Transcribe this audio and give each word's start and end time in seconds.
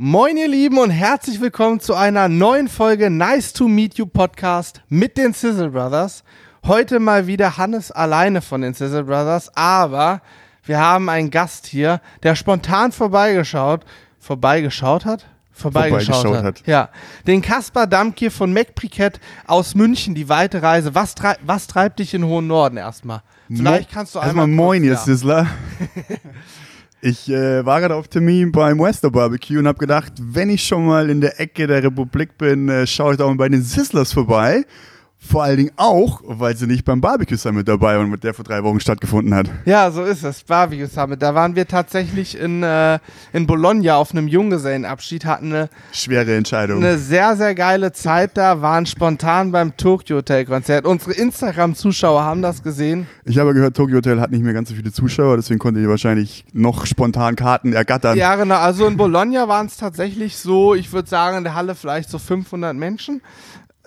Moin 0.00 0.36
ihr 0.36 0.46
Lieben 0.46 0.78
und 0.78 0.90
herzlich 0.90 1.40
willkommen 1.40 1.80
zu 1.80 1.92
einer 1.96 2.28
neuen 2.28 2.68
Folge 2.68 3.10
Nice 3.10 3.52
to 3.52 3.66
Meet 3.66 3.94
You 3.98 4.06
Podcast 4.06 4.80
mit 4.88 5.16
den 5.16 5.32
Sizzle 5.32 5.70
Brothers. 5.70 6.22
Heute 6.64 7.00
mal 7.00 7.26
wieder 7.26 7.56
Hannes 7.56 7.90
alleine 7.90 8.40
von 8.40 8.60
den 8.60 8.74
Sizzle 8.74 9.02
Brothers, 9.02 9.50
aber 9.56 10.22
wir 10.62 10.78
haben 10.78 11.08
einen 11.08 11.30
Gast 11.32 11.66
hier, 11.66 12.00
der 12.22 12.36
spontan 12.36 12.92
vorbeigeschaut, 12.92 13.84
vorbeigeschaut 14.20 15.04
hat? 15.04 15.26
Vorbeigeschaut, 15.50 16.14
Vorbeigeschaut 16.14 16.36
hat. 16.44 16.60
hat. 16.60 16.66
Ja, 16.68 16.90
den 17.26 17.42
Kaspar 17.42 17.88
Damke 17.88 18.30
von 18.30 18.52
MacPriket 18.52 19.18
aus 19.48 19.74
München, 19.74 20.14
die 20.14 20.28
weite 20.28 20.62
Reise. 20.62 20.94
Was, 20.94 21.16
trei 21.16 21.34
was 21.44 21.66
treibt 21.66 21.98
dich 21.98 22.14
in 22.14 22.22
den 22.22 22.30
hohen 22.30 22.46
Norden 22.46 22.76
erstmal? 22.76 23.22
Vielleicht 23.48 23.90
kannst 23.90 24.14
du 24.14 24.20
einmal 24.20 24.44
Erstmal 24.44 24.46
moin, 24.46 24.84
ihr 24.84 24.94
kurz- 24.94 25.06
ja. 25.08 25.12
Sizzler. 25.16 25.46
Ich 27.00 27.28
äh, 27.28 27.64
war 27.64 27.80
gerade 27.80 27.94
auf 27.94 28.08
Termin 28.08 28.50
beim 28.50 28.80
Wester 28.80 29.10
Barbecue 29.10 29.58
und 29.58 29.68
habe 29.68 29.78
gedacht, 29.78 30.14
wenn 30.20 30.50
ich 30.50 30.64
schon 30.64 30.84
mal 30.84 31.08
in 31.10 31.20
der 31.20 31.38
Ecke 31.40 31.68
der 31.68 31.84
Republik 31.84 32.36
bin, 32.36 32.68
äh, 32.68 32.88
schaue 32.88 33.12
ich 33.12 33.18
doch 33.18 33.28
mal 33.28 33.36
bei 33.36 33.48
den 33.48 33.62
Sizzlers 33.62 34.12
vorbei. 34.12 34.64
Vor 35.20 35.42
allen 35.42 35.56
Dingen 35.56 35.72
auch, 35.76 36.20
weil 36.24 36.56
sie 36.56 36.68
nicht 36.68 36.84
beim 36.84 37.00
Barbecue 37.00 37.36
Summit 37.36 37.66
dabei 37.66 37.98
waren, 37.98 38.08
mit 38.08 38.22
der 38.22 38.34
vor 38.34 38.44
drei 38.44 38.62
Wochen 38.62 38.78
stattgefunden 38.78 39.34
hat. 39.34 39.50
Ja, 39.64 39.90
so 39.90 40.04
ist 40.04 40.22
es. 40.22 40.44
Barbecue 40.44 40.86
Summit. 40.86 41.20
Da 41.20 41.34
waren 41.34 41.56
wir 41.56 41.66
tatsächlich 41.66 42.38
in, 42.38 42.62
äh, 42.62 43.00
in 43.32 43.46
Bologna 43.48 43.96
auf 43.96 44.12
einem 44.12 44.28
Junggesellenabschied, 44.28 45.24
hatten 45.24 45.52
eine, 45.52 45.70
Schwere 45.92 46.36
Entscheidung. 46.36 46.78
eine 46.78 46.98
sehr, 46.98 47.36
sehr 47.36 47.56
geile 47.56 47.92
Zeit 47.92 48.36
da, 48.36 48.62
waren 48.62 48.86
spontan 48.86 49.50
beim 49.50 49.76
Tokyo 49.76 50.18
Hotel 50.18 50.44
Konzert. 50.44 50.86
Unsere 50.86 51.12
Instagram-Zuschauer 51.12 52.22
haben 52.22 52.40
das 52.40 52.62
gesehen. 52.62 53.08
Ich 53.24 53.38
habe 53.38 53.54
gehört, 53.54 53.76
Tokyo 53.76 53.96
Hotel 53.96 54.20
hat 54.20 54.30
nicht 54.30 54.44
mehr 54.44 54.54
ganz 54.54 54.68
so 54.68 54.76
viele 54.76 54.92
Zuschauer, 54.92 55.36
deswegen 55.36 55.58
konnte 55.58 55.80
ihr 55.80 55.88
wahrscheinlich 55.88 56.44
noch 56.52 56.86
spontan 56.86 57.34
Karten 57.34 57.72
ergattern. 57.72 58.16
Ja, 58.16 58.36
genau. 58.36 58.56
Also 58.56 58.86
in 58.86 58.96
Bologna 58.96 59.48
waren 59.48 59.66
es 59.66 59.76
tatsächlich 59.76 60.36
so, 60.36 60.76
ich 60.76 60.92
würde 60.92 61.08
sagen, 61.08 61.38
in 61.38 61.44
der 61.44 61.54
Halle 61.54 61.74
vielleicht 61.74 62.08
so 62.08 62.18
500 62.18 62.76
Menschen. 62.76 63.20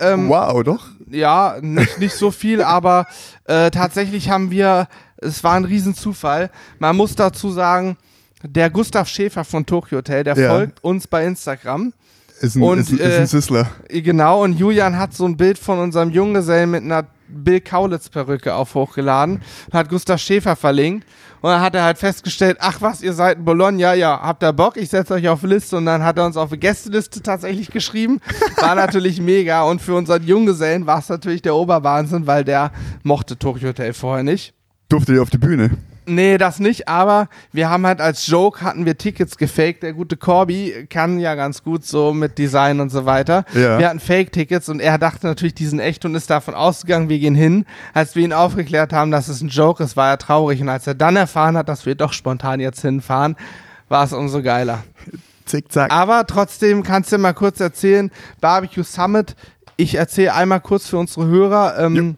Ähm, 0.01 0.27
Wow, 0.29 0.63
doch? 0.63 0.87
Ja, 1.09 1.57
nicht, 1.62 1.99
nicht 1.99 2.15
so 2.15 2.31
viel, 2.31 2.62
aber 2.63 3.05
äh, 3.45 3.70
tatsächlich 3.71 4.29
haben 4.29 4.51
wir, 4.51 4.87
es 5.17 5.43
war 5.43 5.53
ein 5.53 5.65
Riesenzufall. 5.65 6.49
Man 6.79 6.95
muss 6.98 7.15
dazu 7.15 7.51
sagen, 7.51 7.98
der 8.43 8.70
Gustav 8.70 9.07
Schäfer 9.07 9.43
von 9.43 9.65
Tokyo 9.65 9.99
Hotel, 9.99 10.23
der 10.23 10.35
Ja. 10.37 10.49
folgt 10.49 10.84
uns 10.84 11.07
bei 11.07 11.26
Instagram. 11.26 11.93
Ist 12.39 12.55
ein, 12.55 12.63
Und, 12.63 12.79
ist, 12.79 12.89
ein- 12.91 12.98
ist 12.98 13.01
äh, 13.05 13.17
ein 13.20 13.27
Sizzler. 13.27 13.70
Genau, 13.89 14.43
und 14.43 14.53
Julian 14.57 14.98
hat 14.98 15.13
so 15.13 15.26
ein 15.26 15.37
Bild 15.37 15.59
von 15.59 15.77
unserem 15.77 16.09
Junggesellen 16.09 16.71
mit 16.71 16.83
einer 16.83 17.05
Bill 17.34 17.62
Kaulitz-Perücke 17.62 18.54
auf 18.54 18.76
hochgeladen 18.76 19.41
und 19.68 19.74
hat 19.74 19.90
Gustav 19.90 20.20
Schäfer 20.20 20.55
verlinkt. 20.55 21.07
Und 21.41 21.49
dann 21.49 21.62
hat 21.62 21.73
er 21.73 21.84
halt 21.84 21.98
festgestellt, 21.98 22.57
ach 22.60 22.82
was, 22.82 23.01
ihr 23.01 23.13
seid 23.13 23.40
in 23.40 23.46
Bologna, 23.46 23.96
ja, 23.96 24.20
habt 24.21 24.43
ihr 24.43 24.54
Bock, 24.54 24.77
ich 24.77 24.90
setze 24.90 25.15
euch 25.15 25.27
auf 25.27 25.41
Liste. 25.41 25.77
Und 25.77 25.88
dann 25.88 26.04
hat 26.04 26.18
er 26.18 26.26
uns 26.26 26.38
auf 26.38 26.51
eine 26.51 26.60
Gästeliste 26.60 27.21
tatsächlich 27.21 27.71
geschrieben. 27.71 28.21
War 28.57 28.76
natürlich 28.76 29.20
mega. 29.20 29.63
Und 29.63 29.82
für 29.82 29.96
unseren 29.96 30.23
Junggesellen 30.23 30.85
war 30.85 30.99
es 30.99 31.10
natürlich 31.10 31.41
der 31.41 31.55
Oberwahnsinn, 31.55 32.27
weil 32.27 32.43
der 32.43 32.71
mochte 33.04 33.38
Tokyo 33.38 33.70
Hotel 33.70 33.93
vorher 33.93 34.23
nicht. 34.23 34.54
Durfte 34.88 35.13
ihr 35.13 35.21
auf 35.21 35.29
die 35.29 35.40
Bühne? 35.40 35.71
Nee, 36.05 36.38
das 36.40 36.60
nicht, 36.60 36.88
aber 36.88 37.30
wir 37.52 37.70
haben 37.70 37.85
halt 37.85 38.02
als 38.02 38.26
Joke 38.26 38.62
hatten 38.62 38.85
wir 38.85 38.98
Tickets 38.98 39.38
gefaked. 39.38 39.84
Der 39.84 39.94
gute 39.94 40.18
Corby 40.18 40.88
kann 40.90 41.20
ja 41.20 41.35
ganz 41.35 41.63
gut 41.63 41.85
so 41.85 42.12
mit 42.12 42.38
Design 42.38 42.80
und 42.80 42.90
so 42.90 43.05
weiter. 43.05 43.46
Ja. 43.54 43.77
Wir 43.77 43.88
hatten 43.88 43.99
Fake-Tickets 43.99 44.68
und 44.70 44.79
er 44.79 44.98
dachte 44.98 45.27
natürlich, 45.27 45.54
die 45.54 45.68
sind 45.68 45.79
echt 45.79 46.04
und 46.04 46.16
ist 46.16 46.29
davon 46.29 46.55
ausgegangen, 46.55 47.07
wir 47.10 47.20
gehen 47.20 47.35
hin. 47.35 47.66
Als 47.94 48.16
wir 48.16 48.24
ihn 48.24 48.34
aufgeklärt 48.34 48.94
haben, 48.94 49.12
dass 49.12 49.27
es 49.27 49.41
ein 49.41 49.49
Joke 49.49 49.84
ist, 49.84 49.96
war 49.96 50.10
er 50.10 50.18
traurig. 50.18 50.60
Und 50.62 50.70
als 50.70 50.88
er 50.88 50.96
dann 50.96 51.16
erfahren 51.16 51.55
hat, 51.55 51.70
dass 51.70 51.85
wir 51.85 51.94
doch 51.94 52.13
spontan 52.13 52.60
jetzt 52.60 52.82
hinfahren, 52.82 53.35
war 53.88 54.04
es 54.04 54.13
umso 54.13 54.41
geiler. 54.41 54.84
Zickzack. 55.46 55.91
Aber 55.91 56.26
trotzdem 56.26 56.82
kannst 56.82 57.12
du 57.12 57.18
mal 57.20 57.34
kurz 57.34 57.60
erzählen, 57.60 58.10
Barbecue 58.40 58.84
Summit, 58.84 59.35
ich 59.77 59.96
erzähle 59.96 60.34
einmal 60.34 60.62
kurz 60.62 60.88
für 60.88 60.98
unsere 60.98 61.27
Hörer, 61.27 61.77
ähm, 61.79 62.18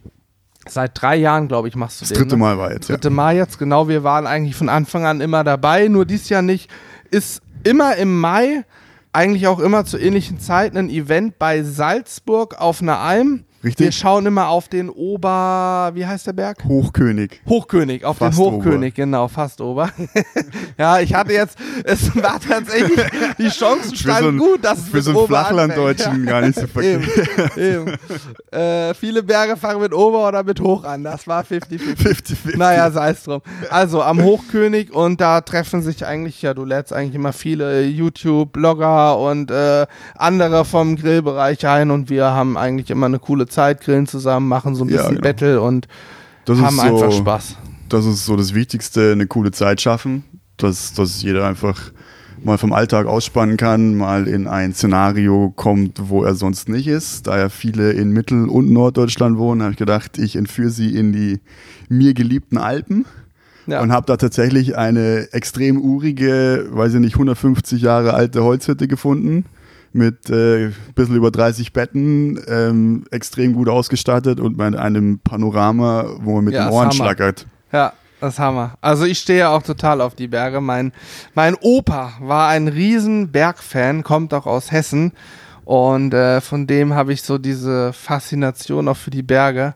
seit 0.68 1.02
drei 1.02 1.16
Jahren, 1.16 1.48
glaube 1.48 1.68
ich, 1.68 1.76
machst 1.76 2.02
du 2.02 2.04
das 2.04 2.10
den. 2.10 2.18
dritte 2.20 2.36
ne? 2.36 2.40
Mal 2.40 2.58
war 2.58 2.72
jetzt. 2.72 2.90
Ja. 2.90 2.96
dritte 2.96 3.10
Mal 3.10 3.36
jetzt, 3.36 3.60
genau. 3.60 3.88
Wir 3.88 4.04
waren 4.04 4.28
eigentlich 4.28 4.56
von 4.56 4.70
Anfang 4.70 5.06
an 5.06 5.22
immer 5.22 5.44
dabei, 5.44 5.88
nur 5.88 6.06
dies 6.06 6.30
Jahr 6.30 6.42
nicht. 6.42 6.70
Ist 7.12 7.42
immer 7.64 7.96
im 7.96 8.20
Mai, 8.20 8.66
eigentlich 9.12 9.48
auch 9.48 9.60
immer 9.60 9.86
zu 9.86 9.98
ähnlichen 9.98 10.40
Zeiten, 10.40 10.78
ein 10.78 10.90
Event 10.90 11.38
bei 11.38 11.64
Salzburg 11.64 12.60
auf 12.60 12.82
einer 12.82 13.00
Alm. 13.00 13.46
Richtig. 13.64 13.86
Wir 13.86 13.92
schauen 13.94 14.26
immer 14.26 14.50
auf 14.50 14.68
den 14.68 14.90
Ober, 14.90 15.92
wie 15.94 16.06
heißt 16.06 16.28
der 16.28 16.34
Berg? 16.34 16.64
Hochkönig. 16.66 17.42
Hochkönig, 17.48 18.04
auf 18.04 18.18
Fast 18.18 18.38
den 18.38 18.44
Hochkönig, 18.46 18.94
genau, 18.94 19.28
fast 19.30 19.62
Ober. 19.62 19.90
ja, 20.78 21.00
ich 21.00 21.14
hatte 21.14 21.32
jetzt, 21.34 21.58
es 21.86 22.14
war 22.16 22.40
tatsächlich, 22.40 23.00
die 23.38 23.48
Chancen 23.48 23.92
so 23.92 23.96
standen 23.96 24.30
ein- 24.36 24.38
gut, 24.38 24.64
dass 24.66 24.80
es 24.80 24.90
Für 24.90 25.02
so 25.02 25.12
einen 25.12 25.18
Ober 25.20 25.28
Flachlanddeutschen 25.28 26.26
gar 26.26 26.42
nicht 26.42 26.60
so 26.60 26.68
verkehrt. 26.74 27.04
Eben, 27.56 27.88
eben. 27.88 27.98
Äh, 28.52 28.94
viele 28.96 29.24
Berge 29.24 29.56
fangen 29.56 29.82
mit 29.82 29.94
Ober 29.94 30.28
oder 30.28 30.44
mit 30.44 30.60
Hoch 30.60 30.84
an. 30.84 31.04
Das 31.06 31.26
war 31.28 31.44
50-50. 31.44 31.96
50-50. 31.98 32.58
Naja, 32.58 32.92
sei 32.92 33.12
es 33.12 33.24
drum. 33.24 33.42
Also 33.70 34.02
am 34.04 34.22
Hochkönig 34.22 34.92
und 34.92 35.22
da 35.22 35.40
treffen 35.42 35.82
sich 35.82 36.06
eigentlich, 36.06 36.42
ja, 36.42 36.54
du 36.54 36.66
lädst 36.66 36.92
eigentlich 36.92 37.16
immer 37.16 37.32
viele 37.32 37.84
YouTube-Blogger 37.84 39.18
und 39.20 39.52
äh, 39.52 39.86
andere 40.16 40.66
vom 40.66 40.96
Grillbereich 40.98 41.66
ein 41.66 41.92
und 41.92 42.10
wir 42.10 42.26
haben 42.26 42.58
eigentlich 42.58 42.90
immer 42.90 43.06
eine 43.06 43.20
coole 43.20 43.48
Zeit, 43.54 43.82
grillen 43.82 44.08
zusammen, 44.08 44.48
machen 44.48 44.76
so 44.76 44.84
ein 44.84 44.90
Ja, 44.90 44.98
bisschen 44.98 45.16
genau. 45.16 45.22
Battle 45.22 45.62
und 45.62 45.88
Das 46.46 46.60
haben 46.60 46.76
ist 46.76 46.82
so, 46.82 46.96
einfach 47.04 47.12
Spaß. 47.12 47.58
Das 47.90 48.06
ist 48.06 48.26
so 48.26 48.36
das 48.36 48.54
Wichtigste, 48.54 49.12
eine 49.12 49.28
coole 49.28 49.52
Zeit 49.52 49.80
schaffen, 49.82 50.24
dass, 50.58 50.94
dass 50.94 51.22
jeder 51.22 51.48
einfach 51.48 51.92
mal 52.44 52.58
vom 52.58 52.74
Alltag 52.74 53.06
ausspannen 53.08 53.56
kann, 53.56 53.96
mal 53.96 54.28
in 54.28 54.48
ein 54.48 54.74
Szenario 54.74 55.54
kommt, 55.56 56.10
wo 56.10 56.24
er 56.24 56.36
sonst 56.36 56.68
nicht 56.68 56.88
ist. 56.88 57.28
Da 57.28 57.38
ja 57.38 57.50
viele 57.50 57.92
in 57.94 58.12
Mittel- 58.12 58.50
und 58.50 58.70
Norddeutschland 58.72 59.38
wohnen, 59.38 59.62
habe 59.62 59.72
ich 59.72 59.78
gedacht, 59.78 60.18
ich 60.18 60.36
entführe 60.36 60.70
sie 60.70 60.94
in 60.96 61.14
die 61.14 61.40
mir 61.88 62.14
geliebten 62.14 62.58
Alpen 62.58 63.06
Ja. 63.66 63.82
und 63.82 63.94
habe 63.94 64.06
da 64.08 64.18
tatsächlich 64.18 64.76
eine 64.78 65.30
extrem 65.32 65.80
urige, 65.80 66.68
weiß 66.72 66.96
ich 66.96 67.00
nicht, 67.00 67.14
150 67.14 67.82
Jahre 67.82 68.14
alte 68.14 68.44
Holzhütte 68.44 68.88
gefunden 68.90 69.46
mit 69.94 70.30
äh, 70.30 70.72
bisschen 70.96 71.16
über 71.16 71.32
30 71.32 71.72
Betten, 71.72 72.40
ähm, 72.48 73.06
extrem 73.12 73.54
gut 73.54 73.70
ausgestattet 73.70 74.40
und 74.40 74.58
mit 74.58 74.76
einem 74.76 75.20
Panorama, 75.20 76.06
wo 76.20 76.36
man 76.36 76.46
mit 76.46 76.54
Ja, 76.56 76.66
den 76.66 76.74
Ohren 76.74 76.92
schlackert. 76.92 77.46
Ja, 77.72 77.94
das 78.20 78.34
ist 78.34 78.40
Hammer. 78.40 78.78
Also 78.82 79.06
ich 79.06 79.20
stehe 79.20 79.50
auch 79.50 79.64
total 79.64 80.02
auf 80.02 80.16
die 80.16 80.28
Berge. 80.28 80.62
Mein, 80.62 80.94
mein 81.36 81.56
Opa 81.56 82.14
war 82.20 82.50
ein 82.50 82.68
riesen 82.68 83.32
Bergfan, 83.32 84.04
kommt 84.04 84.34
auch 84.34 84.46
aus 84.46 84.72
Hessen. 84.72 85.14
Und 85.66 86.14
äh, 86.14 86.42
von 86.42 86.68
dem 86.68 86.94
habe 86.94 87.14
ich 87.14 87.22
so 87.22 87.38
diese 87.38 87.94
Faszination 87.94 88.88
auch 88.88 88.98
für 88.98 89.12
die 89.12 89.24
Berge. 89.24 89.74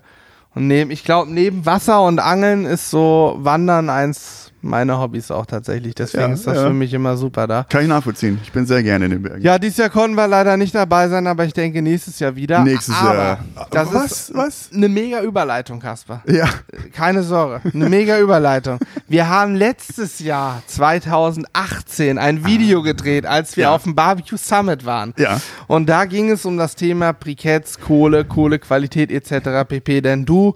Und 0.55 0.67
neben, 0.67 0.91
ich 0.91 1.03
glaube, 1.03 1.31
neben 1.31 1.65
Wasser 1.65 2.01
und 2.01 2.19
Angeln 2.19 2.65
ist 2.65 2.89
so 2.89 3.35
Wandern 3.39 3.89
eins 3.89 4.51
meiner 4.61 4.99
Hobbys 4.99 5.29
auch 5.31 5.45
tatsächlich. 5.45 5.93
Deswegen 5.95 6.23
Ja, 6.29 6.33
ist 6.33 6.47
das 6.47 6.55
ja. 6.57 6.67
für 6.67 6.73
mich 6.73 6.93
immer 6.93 7.15
super 7.15 7.47
da. 7.47 7.65
Kann 7.69 7.83
ich 7.83 7.87
nachvollziehen. 7.87 8.39
Ich 8.43 8.51
bin 8.51 8.65
sehr 8.65 8.81
gerne 8.83 9.05
in 9.05 9.11
den 9.11 9.21
Bergen. 9.21 9.41
Ja, 9.41 9.59
dieses 9.59 9.77
Jahr 9.77 9.89
konnten 9.89 10.15
wir 10.17 10.27
leider 10.27 10.57
nicht 10.57 10.73
dabei 10.73 11.07
sein, 11.09 11.27
aber 11.27 11.45
ich 11.45 11.53
denke 11.53 11.81
nächstes 11.81 12.19
Jahr 12.19 12.35
wieder. 12.35 12.63
Nächstes 12.63 12.95
aber 12.95 13.13
Jahr. 13.15 13.45
Das 13.71 13.93
Was? 13.93 14.11
ist 14.11 14.33
Was? 14.33 14.69
eine 14.73 14.89
mega 14.89 15.21
Überleitung, 15.21 15.79
Kasper. 15.79 16.21
Ja. 16.27 16.49
Keine 16.93 17.23
Sorge, 17.23 17.61
eine 17.73 17.87
mega 17.89 18.19
Überleitung. 18.19 18.79
Wir 19.07 19.29
haben 19.29 19.55
letztes 19.55 20.19
Jahr, 20.19 20.61
2018, 20.65 22.17
ein 22.17 22.45
Video 22.45 22.81
gedreht, 22.81 23.25
als 23.25 23.57
wir 23.57 23.63
Ja. 23.65 23.75
auf 23.75 23.83
dem 23.83 23.95
Barbecue 23.95 24.37
Summit 24.37 24.85
waren. 24.85 25.13
Ja. 25.17 25.39
Und 25.67 25.87
da 25.87 26.05
ging 26.05 26.31
es 26.31 26.45
um 26.45 26.57
das 26.57 26.75
Thema 26.75 27.13
Briketts, 27.13 27.79
Kohle, 27.79 28.25
Kohlequalität 28.25 29.11
etc. 29.11 29.65
pp. 29.67 30.01
Denn 30.01 30.25
du 30.25 30.55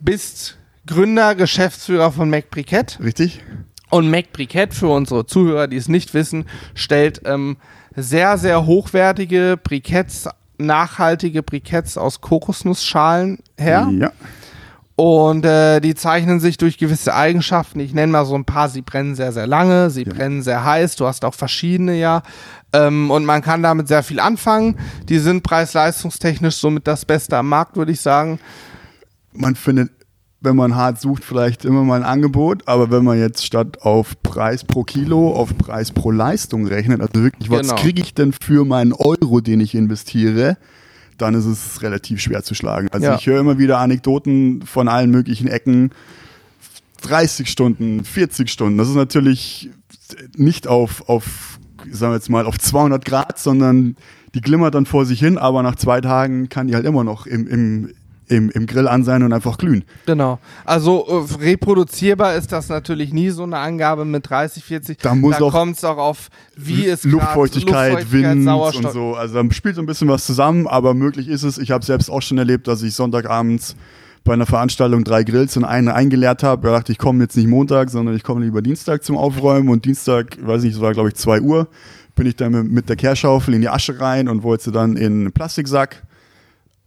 bist 0.00 0.58
Gründer, 0.86 1.34
Geschäftsführer 1.34 2.12
von 2.12 2.28
Mac 2.30 2.50
Brikett. 2.50 2.98
Richtig? 3.02 3.42
Und 3.90 4.10
Mac 4.10 4.32
Brikett, 4.32 4.74
für 4.74 4.88
unsere 4.88 5.26
Zuhörer, 5.26 5.68
die 5.68 5.76
es 5.76 5.88
nicht 5.88 6.14
wissen, 6.14 6.46
stellt 6.74 7.22
ähm, 7.24 7.56
sehr, 7.94 8.38
sehr 8.38 8.66
hochwertige 8.66 9.58
Briketts, 9.62 10.28
nachhaltige 10.58 11.42
Briketts 11.42 11.98
aus 11.98 12.20
Kokosnussschalen 12.20 13.38
her. 13.58 13.90
Ja. 13.92 14.12
Und 14.94 15.44
äh, 15.44 15.80
die 15.80 15.94
zeichnen 15.94 16.38
sich 16.38 16.58
durch 16.58 16.78
gewisse 16.78 17.14
Eigenschaften. 17.14 17.80
Ich 17.80 17.94
nenne 17.94 18.12
mal 18.12 18.24
so 18.24 18.34
ein 18.34 18.44
paar. 18.44 18.68
Sie 18.68 18.82
brennen 18.82 19.14
sehr, 19.14 19.32
sehr 19.32 19.46
lange, 19.46 19.90
sie 19.90 20.04
brennen 20.04 20.42
sehr 20.42 20.64
heiß. 20.64 20.96
Du 20.96 21.06
hast 21.06 21.24
auch 21.24 21.34
verschiedene, 21.34 21.96
ja. 21.98 22.22
Ähm, 22.72 23.10
und 23.10 23.24
man 23.24 23.42
kann 23.42 23.62
damit 23.62 23.88
sehr 23.88 24.02
viel 24.02 24.20
anfangen. 24.20 24.78
Die 25.08 25.18
sind 25.18 25.42
preis-leistungstechnisch 25.42 26.56
somit 26.56 26.86
das 26.86 27.04
Beste 27.04 27.36
am 27.36 27.48
Markt, 27.48 27.76
würde 27.76 27.92
ich 27.92 28.00
sagen. 28.00 28.38
Man 29.32 29.56
findet, 29.56 29.90
wenn 30.42 30.56
man 30.56 30.74
hart 30.74 31.00
sucht, 31.00 31.24
vielleicht 31.24 31.64
immer 31.64 31.84
mal 31.84 31.96
ein 31.96 32.02
Angebot, 32.02 32.66
aber 32.66 32.90
wenn 32.90 33.04
man 33.04 33.18
jetzt 33.18 33.46
statt 33.46 33.82
auf 33.82 34.20
Preis 34.22 34.64
pro 34.64 34.82
Kilo 34.82 35.32
auf 35.34 35.56
Preis 35.56 35.92
pro 35.92 36.10
Leistung 36.10 36.66
rechnet, 36.66 37.00
also 37.00 37.14
wirklich, 37.22 37.48
was 37.50 37.68
Genau. 37.68 37.80
kriege 37.80 38.02
ich 38.02 38.14
denn 38.14 38.32
für 38.32 38.64
meinen 38.64 38.92
Euro, 38.92 39.40
den 39.40 39.60
ich 39.60 39.74
investiere, 39.74 40.56
dann 41.18 41.34
ist 41.34 41.44
es 41.44 41.82
relativ 41.82 42.20
schwer 42.20 42.42
zu 42.42 42.54
schlagen. 42.54 42.88
Also 42.90 43.06
Ja. 43.06 43.14
ich 43.16 43.26
höre 43.26 43.38
immer 43.40 43.58
wieder 43.58 43.78
Anekdoten 43.78 44.62
von 44.62 44.88
allen 44.88 45.10
möglichen 45.10 45.46
Ecken. 45.46 45.90
30 47.02 47.48
Stunden, 47.50 48.04
40 48.04 48.48
Stunden, 48.50 48.78
das 48.78 48.88
ist 48.88 48.94
natürlich 48.94 49.70
nicht 50.36 50.66
auf, 50.68 51.08
auf 51.08 51.58
sagen 51.90 52.12
wir 52.12 52.16
jetzt 52.16 52.30
mal, 52.30 52.46
auf 52.46 52.58
200 52.58 53.04
Grad, 53.04 53.38
sondern 53.40 53.96
die 54.34 54.40
glimmert 54.40 54.74
dann 54.74 54.86
vor 54.86 55.04
sich 55.04 55.18
hin, 55.18 55.36
aber 55.36 55.62
nach 55.64 55.74
zwei 55.74 56.00
Tagen 56.00 56.48
kann 56.48 56.68
die 56.68 56.74
halt 56.76 56.86
immer 56.86 57.02
noch 57.04 57.26
im, 57.26 57.46
im, 57.48 57.90
im, 58.28 58.50
im 58.50 58.66
Grill 58.66 58.88
an 58.88 59.04
sein 59.04 59.22
und 59.22 59.32
einfach 59.32 59.58
glühen. 59.58 59.84
Genau. 60.06 60.38
Also 60.64 61.06
äh, 61.06 61.42
reproduzierbar 61.42 62.34
ist 62.36 62.52
das 62.52 62.68
natürlich 62.68 63.12
nie 63.12 63.30
so 63.30 63.42
eine 63.42 63.58
Angabe 63.58 64.04
mit 64.04 64.28
30, 64.28 64.64
40. 64.64 64.98
Da 64.98 65.14
muss 65.14 65.38
da 65.38 65.44
auch 65.44 65.52
kommt 65.52 65.76
es 65.76 65.84
auch 65.84 65.98
auf, 65.98 66.28
wie 66.56 66.86
es 66.86 67.04
Luftfeuchtigkeit, 67.04 67.94
grad, 67.94 68.12
Wind 68.12 68.44
Sauerstoff. 68.44 68.84
und 68.84 68.92
so. 68.92 69.14
Also 69.14 69.42
da 69.42 69.52
spielt 69.52 69.76
so 69.76 69.82
ein 69.82 69.86
bisschen 69.86 70.08
was 70.08 70.24
zusammen, 70.24 70.66
aber 70.66 70.94
möglich 70.94 71.28
ist 71.28 71.42
es. 71.42 71.58
Ich 71.58 71.70
habe 71.70 71.84
selbst 71.84 72.10
auch 72.10 72.22
schon 72.22 72.38
erlebt, 72.38 72.68
dass 72.68 72.82
ich 72.82 72.94
Sonntagabends 72.94 73.76
bei 74.24 74.32
einer 74.32 74.46
Veranstaltung 74.46 75.04
drei 75.04 75.24
Grills 75.24 75.56
und 75.56 75.64
einen 75.64 75.88
eingeleert 75.88 76.42
habe. 76.42 76.68
Da 76.68 76.76
dachte 76.76 76.92
ich, 76.92 76.98
komme 76.98 77.24
jetzt 77.24 77.36
nicht 77.36 77.48
Montag, 77.48 77.90
sondern 77.90 78.14
ich 78.14 78.22
komme 78.22 78.44
lieber 78.44 78.62
Dienstag 78.62 79.02
zum 79.02 79.16
Aufräumen 79.16 79.68
und 79.68 79.84
Dienstag, 79.84 80.38
weiß 80.40 80.62
nicht, 80.62 80.74
es 80.74 80.80
war 80.80 80.92
glaube 80.92 81.08
ich 81.08 81.16
2 81.16 81.40
Uhr, 81.40 81.68
bin 82.14 82.26
ich 82.26 82.36
dann 82.36 82.68
mit 82.68 82.88
der 82.88 82.96
Kehrschaufel 82.96 83.54
in 83.54 83.62
die 83.62 83.68
Asche 83.68 84.00
rein 84.00 84.28
und 84.28 84.42
wollte 84.42 84.70
dann 84.70 84.96
in 84.96 85.12
einen 85.12 85.32
Plastiksack 85.32 86.02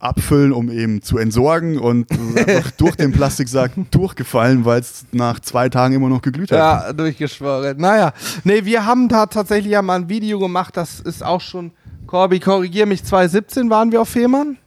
abfüllen, 0.06 0.52
um 0.52 0.70
eben 0.70 1.02
zu 1.02 1.18
entsorgen 1.18 1.78
und 1.78 2.06
durch 2.78 2.96
den 2.96 3.12
Plastiksack 3.12 3.72
durchgefallen, 3.90 4.64
weil 4.64 4.80
es 4.80 5.06
nach 5.12 5.40
zwei 5.40 5.68
Tagen 5.68 5.94
immer 5.94 6.08
noch 6.08 6.22
geglüht 6.22 6.52
hat. 6.52 6.58
Ja, 6.58 6.92
durchgeschworen. 6.92 7.76
Naja, 7.78 8.12
nee, 8.44 8.64
wir 8.64 8.86
haben 8.86 9.08
da 9.08 9.26
tatsächlich 9.26 9.72
ja 9.72 9.82
mal 9.82 9.96
ein 9.96 10.08
Video 10.08 10.38
gemacht, 10.38 10.76
das 10.76 11.00
ist 11.00 11.24
auch 11.24 11.40
schon, 11.40 11.72
Corby, 12.06 12.40
korrigier 12.40 12.86
mich, 12.86 13.04
2017 13.04 13.70
waren 13.70 13.92
wir 13.92 14.00
auf 14.00 14.08
Fehmarn? 14.08 14.58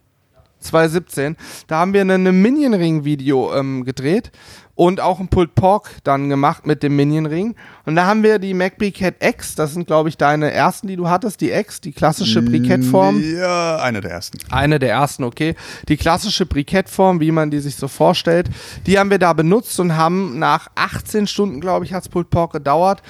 2017. 0.60 1.38
Da 1.68 1.80
haben 1.80 1.94
wir 1.94 2.02
ein 2.02 2.42
Minion-Ring-Video 2.42 3.56
ähm, 3.56 3.86
gedreht 3.86 4.32
und 4.80 5.02
auch 5.02 5.20
ein 5.20 5.28
Pulled 5.28 5.56
Pork 5.56 5.90
dann 6.06 6.30
gemacht 6.30 6.66
mit 6.66 6.84
dem 6.84 6.96
Minion-Ring. 6.96 7.56
Und 7.86 7.98
da 7.98 8.06
haben 8.06 8.24
wir 8.24 8.40
die 8.40 8.54
MacBreakhead 8.54 9.16
X, 9.22 9.56
das 9.56 9.74
sind 9.74 9.88
glaube 9.88 10.08
ich 10.08 10.16
deine 10.16 10.54
ersten, 10.54 10.88
die 10.88 10.96
du 10.96 11.10
hattest, 11.10 11.42
die 11.42 11.52
X, 11.52 11.82
die 11.82 11.92
klassische 11.92 12.42
Brikettform. 12.42 13.22
Ja, 13.22 13.76
eine 13.80 14.00
der 14.00 14.12
ersten. 14.12 14.38
Eine 14.50 14.80
der 14.80 14.92
ersten, 14.92 15.26
okay. 15.26 15.56
Die 15.90 15.98
klassische 15.98 16.46
Brikettform, 16.46 17.20
wie 17.20 17.32
man 17.32 17.52
die 17.52 17.60
sich 17.60 17.76
so 17.76 17.90
vorstellt, 17.90 18.50
die 18.88 18.98
haben 18.98 19.10
wir 19.10 19.20
da 19.20 19.34
benutzt 19.34 19.78
und 19.82 19.98
haben 19.98 20.40
nach 20.40 20.70
18 20.76 21.28
Stunden, 21.28 21.60
glaube 21.60 21.84
ich, 21.84 21.92
hat's 21.92 22.08
Pulled 22.08 22.30
Pork 22.30 22.54
gedauert, 22.54 23.04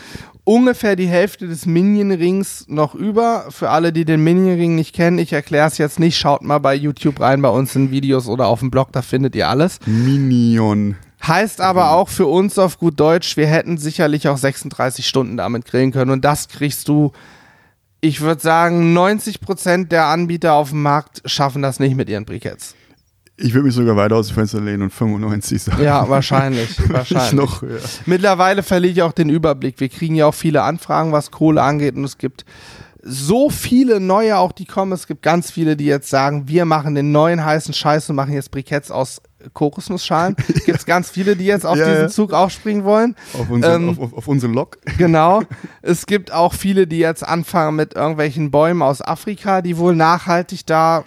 ungefähr 0.46 0.96
die 0.96 1.08
Hälfte 1.08 1.48
des 1.48 1.68
Minion-Rings 1.68 2.66
noch 2.68 2.96
über. 2.96 3.46
Für 3.50 3.70
alle, 3.70 3.94
die 3.94 4.06
den 4.06 4.24
Minion-Ring 4.24 4.74
nicht 4.74 4.96
kennen, 4.96 5.20
ich 5.20 5.34
erkläre 5.34 5.68
es 5.68 5.78
jetzt 5.78 6.00
nicht, 6.00 6.18
schaut 6.18 6.42
mal 6.42 6.58
bei 6.58 6.74
YouTube 6.74 7.20
rein, 7.20 7.44
bei 7.44 7.50
uns 7.50 7.76
in 7.76 7.92
Videos 7.92 8.28
oder 8.28 8.48
auf 8.48 8.62
dem 8.62 8.72
Blog, 8.72 8.92
da 8.92 9.04
findet 9.04 9.36
ihr 9.36 9.48
alles. 9.48 9.78
Minion. 9.86 10.96
Heißt 11.26 11.60
aber 11.60 11.92
auch 11.92 12.08
für 12.10 12.28
uns 12.28 12.58
auf 12.58 12.80
gut 12.80 13.00
Deutsch, 13.00 13.36
wir 13.36 13.48
hätten 13.48 13.78
sicherlich 13.78 14.28
auch 14.28 14.38
36 14.38 15.06
Stunden 15.06 15.38
damit 15.38 15.66
grillen 15.66 15.92
können 15.92 16.12
und 16.12 16.24
das 16.24 16.48
kriegst 16.48 16.88
du, 16.88 17.12
ich 18.00 18.22
würde 18.22 18.42
sagen, 18.42 18.98
90% 18.98 19.88
der 19.88 20.06
Anbieter 20.06 20.54
auf 20.54 20.70
dem 20.70 20.82
Markt 20.82 21.22
schaffen 21.26 21.62
das 21.62 21.80
nicht 21.80 21.96
mit 21.96 22.10
ihren 22.10 22.26
Briketts. 22.26 22.76
Ich 23.42 23.54
würde 23.54 23.68
mich 23.68 23.76
sogar 23.76 23.96
weiter 23.96 24.18
aus 24.18 24.28
dem 24.28 24.36
Fenster 24.36 24.60
lehnen 24.60 24.84
und 24.84 24.90
95 24.92 25.64
sagen. 25.64 25.84
Ja, 25.84 26.10
wahrscheinlich. 26.10 26.70
wahrscheinlich. 26.90 27.34
noch 27.34 27.62
höher. 27.62 27.80
Mittlerweile 28.06 28.64
verliere 28.64 28.92
ich 28.92 29.02
auch 29.02 29.14
den 29.14 29.30
Überblick. 29.30 29.80
Wir 29.80 29.88
kriegen 29.88 30.16
ja 30.16 30.26
auch 30.26 30.34
viele 30.34 30.64
Anfragen, 30.64 31.14
was 31.14 31.32
Kohle 31.32 31.62
angeht 31.62 31.96
und 31.96 32.04
es 32.04 32.18
gibt 32.18 32.44
so 33.02 33.50
viele 33.50 34.00
neue 34.00 34.38
auch, 34.38 34.52
die 34.52 34.66
kommen. 34.66 34.92
Es 34.92 35.08
gibt 35.08 35.22
ganz 35.22 35.52
viele, 35.52 35.78
die 35.78 35.86
jetzt 35.86 36.10
sagen, 36.10 36.48
wir 36.48 36.66
machen 36.66 36.96
den 36.96 37.12
neuen 37.12 37.44
heißen 37.44 37.74
Scheiß 37.74 38.10
und 38.10 38.16
machen 38.16 38.34
jetzt 38.34 38.52
Briketts 38.52 38.92
aus 38.92 39.22
Kokosnussschalen. 39.54 40.36
Gibt 40.66 40.80
es 40.80 40.86
ganz 40.86 41.10
viele, 41.10 41.36
die 41.38 41.46
jetzt 41.46 41.66
auf 41.66 41.78
Ja, 41.78 41.90
diesen. 41.90 42.10
Zug 42.10 42.34
aufspringen 42.34 42.84
wollen. 42.84 43.16
Auf, 43.34 43.50
unseren, 43.50 43.84
Ähm, 43.84 43.90
auf, 43.90 44.00
auf, 44.00 44.14
auf 44.14 44.28
unseren 44.28 44.54
Lok. 44.54 44.78
Genau. 44.98 45.44
Es 45.82 46.06
gibt 46.06 46.34
auch 46.34 46.54
viele, 46.54 46.88
die 46.88 46.98
jetzt 47.00 47.26
anfangen 47.26 47.78
mit 47.78 47.94
irgendwelchen 47.96 48.52
Bäumen 48.52 48.82
aus 48.82 49.02
Afrika, 49.02 49.62
die 49.62 49.78
wohl 49.78 49.96
nachhaltig 49.96 50.66
da, 50.66 51.06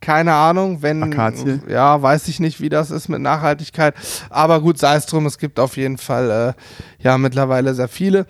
keine 0.00 0.34
Ahnung, 0.34 0.82
wenn. 0.82 1.02
Akazie? 1.02 1.60
Ja, 1.68 2.00
weiß 2.00 2.28
ich 2.28 2.38
nicht, 2.38 2.60
wie 2.60 2.68
das 2.68 2.90
ist 2.92 3.08
mit 3.08 3.20
Nachhaltigkeit. 3.22 3.94
Aber 4.30 4.60
gut, 4.60 4.78
sei 4.78 4.94
es 4.96 5.06
drum, 5.06 5.26
es 5.26 5.38
gibt 5.38 5.58
auf 5.58 5.76
jeden 5.76 5.98
Fall 5.98 6.54
äh, 7.00 7.02
ja 7.02 7.18
mittlerweile 7.18 7.74
sehr 7.74 7.88
viele. 7.88 8.26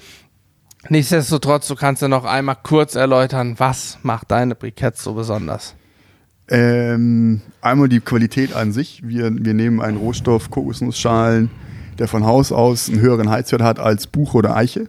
Nichtsdestotrotz, 0.91 1.67
du 1.69 1.75
kannst 1.77 2.03
ja 2.03 2.09
noch 2.09 2.25
einmal 2.25 2.57
kurz 2.63 2.95
erläutern, 2.95 3.55
was 3.59 3.99
macht 4.03 4.31
deine 4.31 4.55
Briketts 4.55 5.03
so 5.03 5.15
besonders? 5.15 5.75
Ähm, 6.49 7.41
einmal 7.63 7.89
die 7.89 8.01
Qualität 8.01 8.55
an 8.55 8.73
sich. 8.73 9.03
Wir, 9.05 9.31
wir 9.35 9.55
nehmen 9.55 9.81
einen 9.81 9.97
Rohstoff, 9.97 10.51
Kokosnussschalen, 10.51 11.51
der 11.99 12.07
von 12.07 12.25
Haus 12.27 12.53
aus 12.53 12.89
einen 12.91 13.01
höheren 13.01 13.31
Heizwert 13.31 13.63
hat 13.63 13.79
als 13.79 14.07
Buche 14.07 14.37
oder 14.37 14.55
Eiche. 14.57 14.89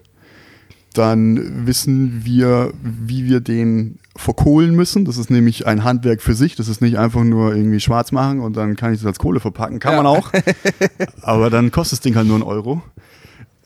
Dann 0.93 1.65
wissen 1.65 2.21
wir, 2.23 2.73
wie 2.81 3.25
wir 3.25 3.39
den 3.41 3.99
verkohlen 4.17 4.75
müssen. 4.75 5.03
Das 5.05 5.17
ist 5.17 5.29
nämlich 5.29 5.67
ein 5.67 5.83
Handwerk 5.83 6.21
für 6.21 6.33
sich. 6.35 6.55
Das 6.55 6.69
ist 6.69 6.81
nicht 6.81 6.97
einfach 6.97 7.23
nur 7.23 7.53
irgendwie 7.53 7.81
schwarz 7.81 8.13
machen 8.13 8.39
und 8.39 8.55
dann 8.55 8.75
kann 8.77 8.93
ich 8.93 8.99
das 8.99 9.07
als 9.07 9.19
Kohle 9.19 9.41
verpacken. 9.41 9.79
Kann 9.79 9.93
Ja. 9.93 10.03
man 10.03 10.07
auch. 10.07 10.31
Aber 11.21 11.49
dann 11.49 11.71
kostet 11.71 11.99
das 11.99 12.01
Ding 12.01 12.15
halt 12.15 12.27
nur 12.27 12.35
einen 12.35 12.43
Euro. 12.43 12.81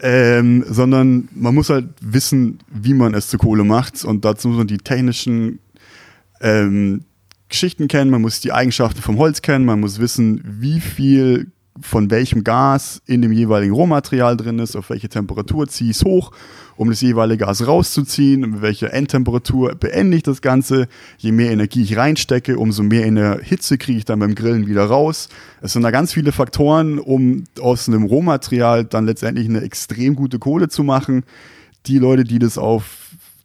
Ähm, 0.02 0.64
sondern 0.68 1.28
man 1.34 1.54
muss 1.54 1.70
halt 1.70 1.90
wissen, 2.02 2.60
wie 2.72 2.94
man 2.94 3.14
es 3.14 3.28
zu 3.28 3.38
Kohle 3.38 3.64
macht. 3.64 4.06
Und 4.06 4.24
dazu 4.24 4.48
muss 4.48 4.58
man 4.58 4.68
die 4.68 4.78
technischen 4.78 5.60
ähm, 6.42 7.02
Geschichten 7.50 7.88
kennen, 7.88 8.12
man 8.12 8.22
muss 8.22 8.40
die 8.40 8.54
Eigenschaften 8.54 9.02
vom 9.02 9.18
Holz 9.18 9.42
kennen, 9.42 9.66
man 9.66 9.80
muss 9.80 10.00
wissen, 10.00 10.42
wie 10.46 10.80
viel 10.80 11.52
von 11.82 12.12
welchem 12.12 12.44
Gas 12.44 13.02
in 13.06 13.22
dem 13.22 13.32
jeweiligen 13.32 13.74
Rohmaterial 13.74 14.38
drin 14.38 14.60
ist, 14.60 14.76
auf 14.76 14.90
welche 14.90 15.10
Temperatur 15.10 15.68
ziehe 15.68 15.92
ich 15.92 15.98
es 15.98 16.04
hoch, 16.04 16.32
um 16.76 16.90
das 16.90 17.02
jeweilige 17.02 17.46
Gas 17.46 17.66
rauszuziehen, 17.66 18.42
mit 18.42 18.62
welcher 18.62 18.94
Endtemperatur 18.94 19.76
beende 19.76 20.18
ich 20.18 20.24
das 20.24 20.42
Ganze. 20.42 20.88
Je 21.18 21.32
mehr 21.32 21.52
Energie 21.52 21.84
ich 21.84 21.98
reinstecke, 21.98 22.58
umso 22.58 22.84
mehr 22.84 23.06
in 23.06 23.16
der 23.16 23.40
Hitze 23.42 23.78
kriege 23.78 23.98
ich 23.98 24.06
dann 24.06 24.20
beim 24.20 24.36
Grillen 24.36 24.68
wieder 24.68 24.86
raus. 24.86 25.30
Es 25.62 25.74
sind 25.74 25.84
da 25.84 25.92
ganz 25.92 26.14
viele 26.14 26.32
Faktoren, 26.32 27.00
um 27.00 27.44
aus 27.60 27.88
einem 27.88 28.04
Rohmaterial 28.04 28.86
dann 28.86 29.06
letztendlich 29.06 29.48
eine 29.48 29.62
extrem 29.62 30.16
gute 30.16 30.40
Kohle 30.40 30.70
zu 30.70 30.84
machen. 30.84 31.24
Die 31.86 31.98
Leute, 31.98 32.24
die 32.24 32.40
das 32.40 32.58
auf 32.58 32.99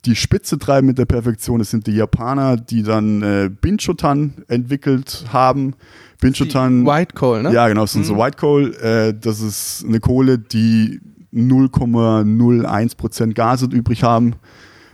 die 0.04 0.16
Spitze 0.16 0.58
treiben 0.58 0.86
mit 0.86 0.98
der 0.98 1.06
Perfektion, 1.06 1.58
das 1.58 1.70
sind 1.70 1.86
die 1.86 1.94
Japaner, 1.94 2.56
die 2.56 2.82
dann 2.82 3.22
äh, 3.22 3.48
Binchotan 3.48 4.44
entwickelt 4.48 5.24
haben. 5.32 5.74
Binchotan, 6.20 6.86
White 6.86 7.14
Coal, 7.14 7.42
ne? 7.42 7.52
ja 7.52 7.68
genau, 7.68 7.82
das 7.82 7.92
sind 7.92 8.04
so 8.04 8.16
White 8.16 8.38
Coal. 8.38 8.74
Äh, 8.74 9.14
das 9.18 9.40
ist 9.40 9.84
eine 9.86 10.00
Kohle, 10.00 10.38
die 10.38 11.00
0,01% 11.34 13.34
Gase 13.34 13.66
übrig 13.66 14.02
haben. 14.02 14.34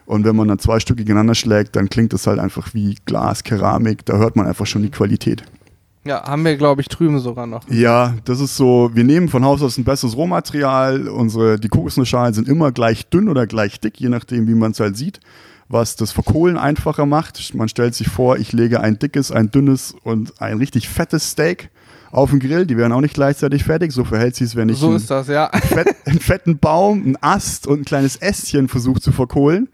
Und 0.06 0.24
wenn 0.24 0.34
man 0.34 0.48
dann 0.48 0.58
zwei 0.58 0.80
Stück 0.80 0.96
gegeneinander 0.96 1.36
schlägt, 1.36 1.76
dann 1.76 1.88
klingt 1.88 2.12
das 2.12 2.26
halt 2.26 2.40
einfach 2.40 2.74
wie 2.74 2.96
Glas, 3.04 3.44
Keramik. 3.44 4.04
Da 4.06 4.16
hört 4.16 4.34
man 4.34 4.46
einfach 4.46 4.66
schon 4.66 4.82
die 4.82 4.90
Qualität. 4.90 5.44
Ja, 6.04 6.24
haben 6.26 6.44
wir, 6.44 6.56
glaube 6.56 6.80
ich, 6.80 6.88
drüben 6.88 7.18
sogar 7.20 7.46
noch. 7.46 7.68
Ja, 7.68 8.14
das 8.24 8.40
ist 8.40 8.56
so, 8.56 8.90
wir 8.94 9.04
nehmen 9.04 9.28
von 9.28 9.44
Haus 9.44 9.62
aus 9.62 9.76
ein 9.76 9.84
besseres 9.84 10.16
Rohmaterial. 10.16 11.08
Unsere, 11.08 11.60
die 11.60 11.68
Kokosnussschalen 11.68 12.32
sind 12.32 12.48
immer 12.48 12.72
gleich 12.72 13.08
dünn 13.08 13.28
oder 13.28 13.46
gleich 13.46 13.80
dick, 13.80 14.00
je 14.00 14.08
nachdem, 14.08 14.48
wie 14.48 14.54
man 14.54 14.70
es 14.72 14.80
halt 14.80 14.96
sieht, 14.96 15.20
was 15.68 15.96
das 15.96 16.10
Verkohlen 16.12 16.56
einfacher 16.56 17.04
macht. 17.04 17.54
Man 17.54 17.68
stellt 17.68 17.94
sich 17.94 18.08
vor, 18.08 18.38
ich 18.38 18.52
lege 18.52 18.80
ein 18.80 18.98
dickes, 18.98 19.30
ein 19.30 19.50
dünnes 19.50 19.94
und 20.02 20.40
ein 20.40 20.56
richtig 20.56 20.88
fettes 20.88 21.30
Steak 21.32 21.68
auf 22.10 22.30
den 22.30 22.40
Grill. 22.40 22.64
Die 22.66 22.78
werden 22.78 22.92
auch 22.94 23.02
nicht 23.02 23.14
gleichzeitig 23.14 23.62
fertig. 23.64 23.92
So 23.92 24.04
verhält 24.04 24.34
sich 24.36 24.46
es, 24.48 24.56
wenn 24.56 24.70
ich 24.70 24.78
So 24.78 24.88
ein- 24.88 24.96
ist 24.96 25.10
das, 25.10 25.28
ja. 25.28 25.50
einen 26.06 26.18
fetten 26.18 26.58
Baum, 26.58 27.02
einen 27.02 27.16
Ast 27.20 27.66
und 27.66 27.80
ein 27.80 27.84
kleines 27.84 28.16
Ästchen 28.16 28.68
versucht 28.68 29.02
zu 29.02 29.12
verkohlen. 29.12 29.68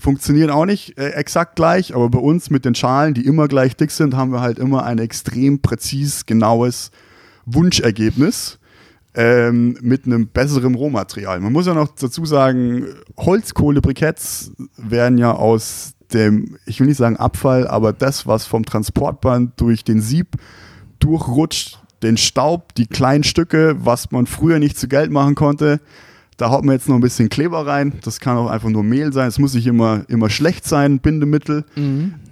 Funktionieren 0.00 0.50
auch 0.50 0.64
nicht 0.64 0.98
äh, 0.98 1.10
exakt 1.10 1.56
gleich, 1.56 1.94
aber 1.94 2.08
bei 2.08 2.18
uns 2.18 2.50
mit 2.50 2.64
den 2.64 2.74
Schalen, 2.74 3.14
die 3.14 3.26
immer 3.26 3.48
gleich 3.48 3.76
dick 3.76 3.90
sind, 3.90 4.16
haben 4.16 4.32
wir 4.32 4.40
halt 4.40 4.58
immer 4.58 4.84
ein 4.84 4.98
extrem 4.98 5.60
präzis, 5.60 6.24
genaues 6.26 6.90
Wunschergebnis 7.44 8.58
ähm, 9.14 9.76
mit 9.82 10.06
einem 10.06 10.28
besseren 10.28 10.74
Rohmaterial. 10.74 11.40
Man 11.40 11.52
muss 11.52 11.66
ja 11.66 11.74
noch 11.74 11.88
dazu 11.94 12.24
sagen, 12.24 12.86
Holzkohlebriketts 13.18 14.52
werden 14.76 15.18
ja 15.18 15.32
aus 15.32 15.92
dem, 16.12 16.56
ich 16.66 16.80
will 16.80 16.86
nicht 16.86 16.96
sagen 16.96 17.16
Abfall, 17.16 17.68
aber 17.68 17.92
das, 17.92 18.26
was 18.26 18.46
vom 18.46 18.64
Transportband 18.64 19.60
durch 19.60 19.84
den 19.84 20.00
Sieb 20.00 20.36
durchrutscht, 20.98 21.78
den 22.02 22.16
Staub, 22.16 22.74
die 22.74 22.86
kleinen 22.86 23.24
Stücke, 23.24 23.76
was 23.80 24.10
man 24.10 24.26
früher 24.26 24.58
nicht 24.58 24.78
zu 24.78 24.88
Geld 24.88 25.10
machen 25.10 25.34
konnte. 25.34 25.80
Da 26.40 26.48
haut 26.48 26.64
man 26.64 26.74
jetzt 26.74 26.88
noch 26.88 26.94
ein 26.94 27.02
bisschen 27.02 27.28
Kleber 27.28 27.66
rein. 27.66 27.92
Das 28.02 28.18
kann 28.18 28.38
auch 28.38 28.48
einfach 28.48 28.70
nur 28.70 28.82
Mehl 28.82 29.12
sein. 29.12 29.28
Es 29.28 29.38
muss 29.38 29.52
nicht 29.52 29.66
immer, 29.66 30.04
immer 30.08 30.30
schlecht 30.30 30.64
sein, 30.64 30.98
Bindemittel. 30.98 31.66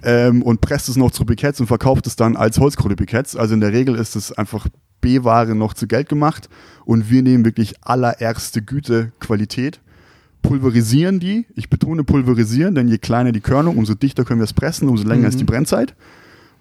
Ähm, 0.03 0.41
und 0.41 0.61
presst 0.61 0.89
es 0.89 0.95
noch 0.95 1.11
zu 1.11 1.25
Briketts 1.25 1.61
und 1.61 1.67
verkauft 1.67 2.07
es 2.07 2.15
dann 2.15 2.35
als 2.35 2.59
Holzkohlebriketts. 2.59 3.35
Also 3.35 3.53
in 3.53 3.59
der 3.59 3.71
Regel 3.71 3.93
ist 3.93 4.15
es 4.15 4.31
einfach 4.31 4.67
B-Ware 5.01 5.53
noch 5.53 5.75
zu 5.75 5.85
Geld 5.85 6.09
gemacht. 6.09 6.49
Und 6.85 7.11
wir 7.11 7.21
nehmen 7.21 7.45
wirklich 7.45 7.75
allererste 7.81 8.63
Güte 8.63 9.11
Qualität 9.19 9.79
pulverisieren 10.41 11.19
die. 11.19 11.45
Ich 11.53 11.69
betone 11.69 12.03
pulverisieren, 12.03 12.73
denn 12.73 12.87
je 12.87 12.97
kleiner 12.97 13.31
die 13.31 13.41
Körnung, 13.41 13.77
umso 13.77 13.93
dichter 13.93 14.23
können 14.23 14.39
wir 14.39 14.45
es 14.45 14.53
pressen, 14.53 14.89
umso 14.89 15.07
länger 15.07 15.27
ist 15.27 15.39
die 15.39 15.43
Brennzeit. 15.43 15.93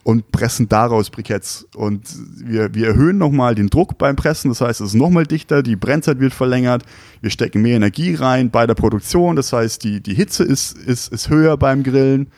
Und 0.04 0.32
pressen 0.32 0.68
daraus 0.68 1.10
Briketts. 1.10 1.66
Und 1.74 2.02
wir, 2.42 2.74
wir 2.74 2.88
erhöhen 2.88 3.18
nochmal 3.18 3.54
den 3.54 3.68
Druck 3.68 3.98
beim 3.98 4.16
Pressen, 4.16 4.48
das 4.48 4.60
heißt, 4.60 4.80
es 4.80 4.88
ist 4.88 4.94
nochmal 4.94 5.26
dichter, 5.26 5.62
die 5.62 5.76
Brennzeit 5.76 6.20
wird 6.20 6.32
verlängert, 6.32 6.82
wir 7.20 7.30
stecken 7.30 7.62
mehr 7.62 7.76
Energie 7.76 8.14
rein 8.14 8.50
bei 8.50 8.66
der 8.66 8.74
Produktion, 8.74 9.36
das 9.36 9.52
heißt, 9.52 9.84
die, 9.84 10.00
die 10.00 10.14
Hitze 10.14 10.44
ist, 10.44 10.78
ist, 10.78 11.12
ist 11.12 11.28
höher 11.28 11.56
beim 11.56 11.82
Grillen. 11.82 12.28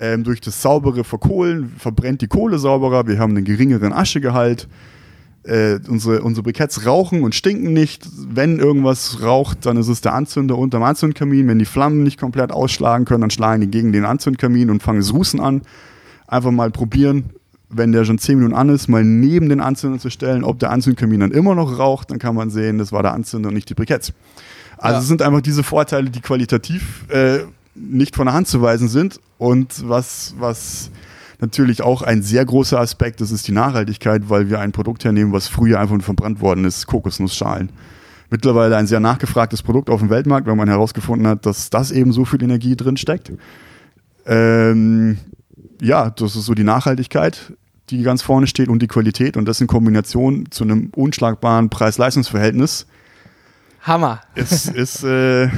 Ähm, 0.00 0.22
durch 0.22 0.40
das 0.40 0.62
saubere 0.62 1.02
Verkohlen 1.02 1.72
verbrennt 1.76 2.20
die 2.20 2.28
Kohle 2.28 2.58
sauberer, 2.58 3.08
wir 3.08 3.18
haben 3.18 3.36
einen 3.36 3.44
geringeren 3.44 3.92
Aschegehalt. 3.92 4.68
Äh, 5.44 5.80
unsere, 5.88 6.22
unsere 6.22 6.42
Briketts 6.42 6.84
rauchen 6.84 7.22
und 7.22 7.34
stinken 7.34 7.72
nicht. 7.72 8.06
Wenn 8.28 8.58
irgendwas 8.58 9.22
raucht, 9.22 9.64
dann 9.64 9.76
ist 9.78 9.88
es 9.88 10.02
der 10.02 10.12
Anzünder 10.12 10.58
unterm 10.58 10.82
Anzündkamin. 10.82 11.48
Wenn 11.48 11.58
die 11.58 11.64
Flammen 11.64 12.02
nicht 12.02 12.20
komplett 12.20 12.52
ausschlagen 12.52 13.06
können, 13.06 13.22
dann 13.22 13.30
schlagen 13.30 13.62
die 13.62 13.70
gegen 13.70 13.92
den 13.92 14.04
Anzündkamin 14.04 14.68
und 14.68 14.82
fangen 14.82 15.00
das 15.00 15.12
Rußen 15.12 15.40
an 15.40 15.62
einfach 16.28 16.52
mal 16.52 16.70
probieren, 16.70 17.30
wenn 17.70 17.92
der 17.92 18.04
schon 18.04 18.18
10 18.18 18.38
Minuten 18.38 18.54
an 18.54 18.68
ist, 18.68 18.88
mal 18.88 19.04
neben 19.04 19.48
den 19.48 19.60
Anzünder 19.60 19.98
zu 19.98 20.10
stellen, 20.10 20.44
ob 20.44 20.58
der 20.58 20.70
Anzündkamin 20.70 21.20
dann 21.20 21.32
immer 21.32 21.54
noch 21.54 21.78
raucht, 21.78 22.10
dann 22.10 22.18
kann 22.18 22.34
man 22.34 22.50
sehen, 22.50 22.78
das 22.78 22.92
war 22.92 23.02
der 23.02 23.12
Anzünder 23.12 23.48
und 23.48 23.54
nicht 23.54 23.68
die 23.68 23.74
Briketts. 23.74 24.12
Also 24.78 24.94
ja. 24.94 25.00
es 25.00 25.08
sind 25.08 25.22
einfach 25.22 25.40
diese 25.40 25.62
Vorteile, 25.62 26.08
die 26.08 26.20
qualitativ 26.20 27.04
äh, 27.10 27.40
nicht 27.74 28.16
von 28.16 28.26
der 28.26 28.34
Hand 28.34 28.48
zu 28.48 28.62
weisen 28.62 28.88
sind 28.88 29.20
und 29.38 29.88
was, 29.88 30.34
was 30.38 30.90
natürlich 31.40 31.82
auch 31.82 32.02
ein 32.02 32.22
sehr 32.22 32.44
großer 32.44 32.78
Aspekt 32.78 33.20
ist, 33.20 33.30
ist 33.30 33.46
die 33.46 33.52
Nachhaltigkeit, 33.52 34.28
weil 34.28 34.48
wir 34.48 34.60
ein 34.60 34.72
Produkt 34.72 35.04
hernehmen, 35.04 35.32
was 35.32 35.48
früher 35.48 35.78
einfach 35.80 36.00
verbrannt 36.00 36.40
worden 36.40 36.64
ist, 36.64 36.86
Kokosnussschalen. 36.86 37.70
Mittlerweile 38.30 38.76
ein 38.76 38.86
sehr 38.86 39.00
nachgefragtes 39.00 39.62
Produkt 39.62 39.88
auf 39.88 40.00
dem 40.00 40.10
Weltmarkt, 40.10 40.46
weil 40.46 40.56
man 40.56 40.68
herausgefunden 40.68 41.26
hat, 41.26 41.46
dass 41.46 41.70
das 41.70 41.90
eben 41.90 42.12
so 42.12 42.24
viel 42.24 42.42
Energie 42.42 42.76
drin 42.76 42.96
steckt. 42.96 43.32
Ähm, 44.26 45.18
ja, 45.80 46.10
das 46.10 46.36
ist 46.36 46.46
so 46.46 46.54
die 46.54 46.64
Nachhaltigkeit, 46.64 47.52
die 47.90 48.02
ganz 48.02 48.22
vorne 48.22 48.46
steht 48.46 48.68
und 48.68 48.80
die 48.80 48.86
Qualität 48.86 49.36
und 49.36 49.46
das 49.46 49.60
in 49.60 49.66
Kombination 49.66 50.50
zu 50.50 50.64
einem 50.64 50.90
unschlagbaren 50.94 51.70
Preis-Leistungs-Verhältnis. 51.70 52.86
Hammer. 53.82 54.20
Ist, 54.34 54.68
ist, 54.68 55.04
äh, 55.04 55.48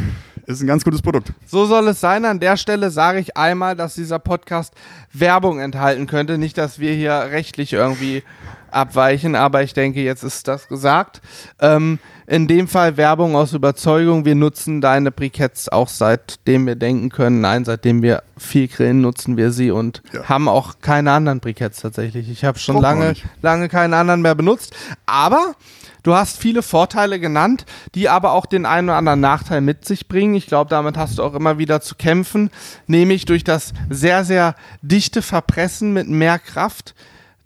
ist 0.46 0.60
ein 0.60 0.66
ganz 0.66 0.84
gutes 0.84 1.02
Produkt. 1.02 1.32
So 1.46 1.66
soll 1.66 1.88
es 1.88 2.00
sein. 2.00 2.24
An 2.24 2.38
der 2.38 2.56
Stelle 2.56 2.90
sage 2.90 3.18
ich 3.18 3.36
einmal, 3.36 3.76
dass 3.76 3.94
dieser 3.94 4.18
Podcast 4.18 4.74
Werbung 5.12 5.58
enthalten 5.60 6.06
könnte. 6.06 6.38
Nicht, 6.38 6.58
dass 6.58 6.78
wir 6.78 6.92
hier 6.92 7.12
rechtlich 7.12 7.72
irgendwie 7.72 8.22
abweichen, 8.70 9.34
aber 9.34 9.62
ich 9.62 9.74
denke, 9.74 10.00
jetzt 10.00 10.22
ist 10.22 10.46
das 10.46 10.68
gesagt. 10.68 11.20
Ähm, 11.58 11.98
in 12.30 12.46
dem 12.46 12.68
Fall 12.68 12.96
Werbung 12.96 13.34
aus 13.34 13.54
Überzeugung. 13.54 14.24
Wir 14.24 14.36
nutzen 14.36 14.80
deine 14.80 15.10
Briketts 15.10 15.68
auch 15.68 15.88
seitdem 15.88 16.64
wir 16.64 16.76
denken 16.76 17.08
können. 17.08 17.40
Nein, 17.40 17.64
seitdem 17.64 18.02
wir 18.02 18.22
viel 18.38 18.68
grillen, 18.68 19.00
nutzen 19.00 19.36
wir 19.36 19.50
sie 19.50 19.72
und 19.72 20.00
ja. 20.12 20.28
haben 20.28 20.48
auch 20.48 20.76
keine 20.80 21.10
anderen 21.10 21.40
Briketts 21.40 21.80
tatsächlich. 21.80 22.30
Ich 22.30 22.44
habe 22.44 22.56
schon 22.60 22.76
Brauch 22.76 22.82
lange, 22.82 23.14
lange 23.42 23.68
keinen 23.68 23.94
anderen 23.94 24.22
mehr 24.22 24.36
benutzt. 24.36 24.74
Aber 25.06 25.54
Du 26.02 26.14
hast 26.14 26.38
viele 26.38 26.62
Vorteile 26.62 27.20
genannt, 27.20 27.66
die 27.94 28.08
aber 28.08 28.32
auch 28.32 28.46
den 28.46 28.64
einen 28.64 28.88
oder 28.88 28.96
anderen 28.96 29.20
Nachteil 29.20 29.60
mit 29.60 29.84
sich 29.84 30.08
bringen. 30.08 30.34
Ich 30.34 30.46
glaube, 30.46 30.70
damit 30.70 30.96
hast 30.96 31.18
du 31.18 31.22
auch 31.22 31.34
immer 31.34 31.58
wieder 31.58 31.82
zu 31.82 31.94
kämpfen, 31.94 32.48
nämlich 32.86 33.26
durch 33.26 33.44
das 33.44 33.74
sehr, 33.90 34.24
sehr 34.24 34.54
dichte 34.80 35.20
Verpressen 35.20 35.92
mit 35.92 36.08
mehr 36.08 36.38
Kraft 36.38 36.94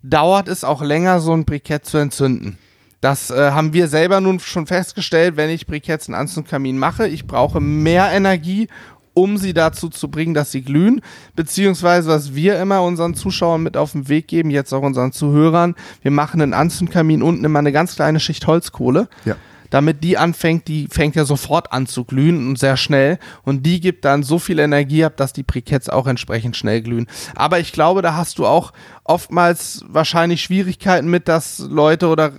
dauert 0.03 0.47
es 0.47 0.63
auch 0.63 0.81
länger, 0.81 1.19
so 1.19 1.33
ein 1.33 1.43
Brikett 1.43 1.85
zu 1.85 1.97
entzünden. 1.97 2.57
Das 3.05 3.29
äh, 3.29 3.51
haben 3.51 3.71
wir 3.71 3.87
selber 3.87 4.19
nun 4.19 4.39
schon 4.39 4.65
festgestellt, 4.65 5.37
wenn 5.37 5.51
ich 5.51 5.67
Briketts 5.67 6.07
in 6.07 6.15
Anzugkamin 6.15 6.79
mache. 6.79 7.07
Ich 7.07 7.27
brauche 7.27 7.61
mehr 7.61 8.11
Energie, 8.11 8.67
um 9.13 9.37
sie 9.37 9.53
dazu 9.53 9.89
zu 9.89 10.09
bringen, 10.09 10.33
dass 10.33 10.51
sie 10.51 10.63
glühen. 10.63 11.01
Beziehungsweise, 11.35 12.09
was 12.09 12.33
wir 12.33 12.59
immer 12.59 12.81
unseren 12.81 13.13
Zuschauern 13.13 13.61
mit 13.61 13.77
auf 13.77 13.91
den 13.91 14.09
Weg 14.09 14.27
geben, 14.27 14.49
jetzt 14.49 14.73
auch 14.73 14.81
unseren 14.81 15.11
Zuhörern, 15.11 15.75
wir 16.01 16.09
machen 16.09 16.41
einen 16.41 16.55
Anzugkamin 16.55 17.21
unten 17.21 17.45
immer 17.45 17.59
eine 17.59 17.71
ganz 17.71 17.93
kleine 17.93 18.19
Schicht 18.19 18.47
Holzkohle. 18.47 19.07
Ja 19.23 19.35
damit 19.69 20.03
die 20.03 20.17
anfängt, 20.17 20.67
die 20.67 20.87
fängt 20.89 21.15
ja 21.15 21.25
sofort 21.25 21.71
an 21.71 21.87
zu 21.87 22.03
glühen 22.03 22.47
und 22.47 22.59
sehr 22.59 22.77
schnell 22.77 23.19
und 23.43 23.65
die 23.65 23.79
gibt 23.79 24.05
dann 24.05 24.23
so 24.23 24.39
viel 24.39 24.59
Energie 24.59 25.03
ab, 25.03 25.17
dass 25.17 25.33
die 25.33 25.43
Briketts 25.43 25.89
auch 25.89 26.07
entsprechend 26.07 26.55
schnell 26.55 26.81
glühen. 26.81 27.07
Aber 27.35 27.59
ich 27.59 27.71
glaube, 27.71 28.01
da 28.01 28.15
hast 28.15 28.39
du 28.39 28.45
auch 28.45 28.73
oftmals 29.03 29.83
wahrscheinlich 29.87 30.41
Schwierigkeiten 30.41 31.09
mit, 31.09 31.27
dass 31.27 31.59
Leute 31.59 32.07
oder 32.07 32.31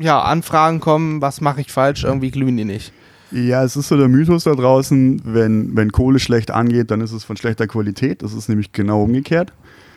ja, 0.00 0.20
Anfragen 0.20 0.80
kommen, 0.80 1.20
was 1.20 1.40
mache 1.40 1.60
ich 1.60 1.72
falsch, 1.72 2.04
irgendwie 2.04 2.30
glühen 2.30 2.56
die 2.56 2.64
nicht. 2.64 2.92
Ja, 3.32 3.62
es 3.62 3.76
ist 3.76 3.88
so 3.88 3.96
der 3.96 4.08
Mythos 4.08 4.44
da 4.44 4.54
draußen, 4.54 5.22
wenn, 5.24 5.76
wenn 5.76 5.92
Kohle 5.92 6.18
schlecht 6.18 6.50
angeht, 6.50 6.90
dann 6.90 7.00
ist 7.00 7.12
es 7.12 7.22
von 7.22 7.36
schlechter 7.36 7.68
Qualität. 7.68 8.22
Das 8.22 8.32
ist 8.32 8.48
nämlich 8.48 8.72
genau 8.72 9.04
umgekehrt. 9.04 9.52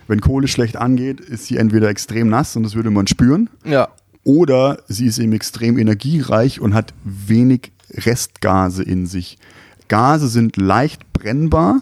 Wenn 0.07 0.21
Kohle 0.21 0.47
schlecht 0.47 0.75
angeht, 0.75 1.19
ist 1.19 1.45
sie 1.45 1.57
entweder 1.57 1.89
extrem 1.89 2.29
nass 2.29 2.55
und 2.55 2.63
das 2.63 2.75
würde 2.75 2.91
man 2.91 3.07
spüren. 3.07 3.49
Ja. 3.65 3.89
Oder 4.23 4.79
sie 4.87 5.05
ist 5.05 5.19
eben 5.19 5.33
extrem 5.33 5.77
energiereich 5.77 6.61
und 6.61 6.73
hat 6.73 6.93
wenig 7.03 7.71
Restgase 7.91 8.83
in 8.83 9.05
sich. 9.05 9.37
Gase 9.87 10.27
sind 10.27 10.57
leicht 10.57 11.11
brennbar, 11.13 11.81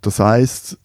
das 0.00 0.18
heißt, 0.18 0.76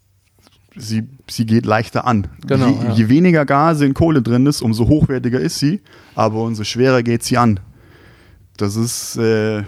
sie, 0.76 1.04
sie 1.30 1.46
geht 1.46 1.66
leichter 1.66 2.06
an. 2.06 2.28
Genau, 2.46 2.68
je, 2.68 2.88
ja. 2.88 2.94
je 2.94 3.10
weniger 3.10 3.46
Gase 3.46 3.86
in 3.86 3.94
Kohle 3.94 4.22
drin 4.22 4.46
ist, 4.46 4.62
umso 4.62 4.88
hochwertiger 4.88 5.40
ist 5.40 5.60
sie, 5.60 5.82
aber 6.16 6.44
umso 6.44 6.64
schwerer 6.64 7.04
geht 7.04 7.24
sie 7.24 7.38
an. 7.38 7.60
Das 8.58 8.76
ist, 8.76 9.18
äh, 9.18 9.64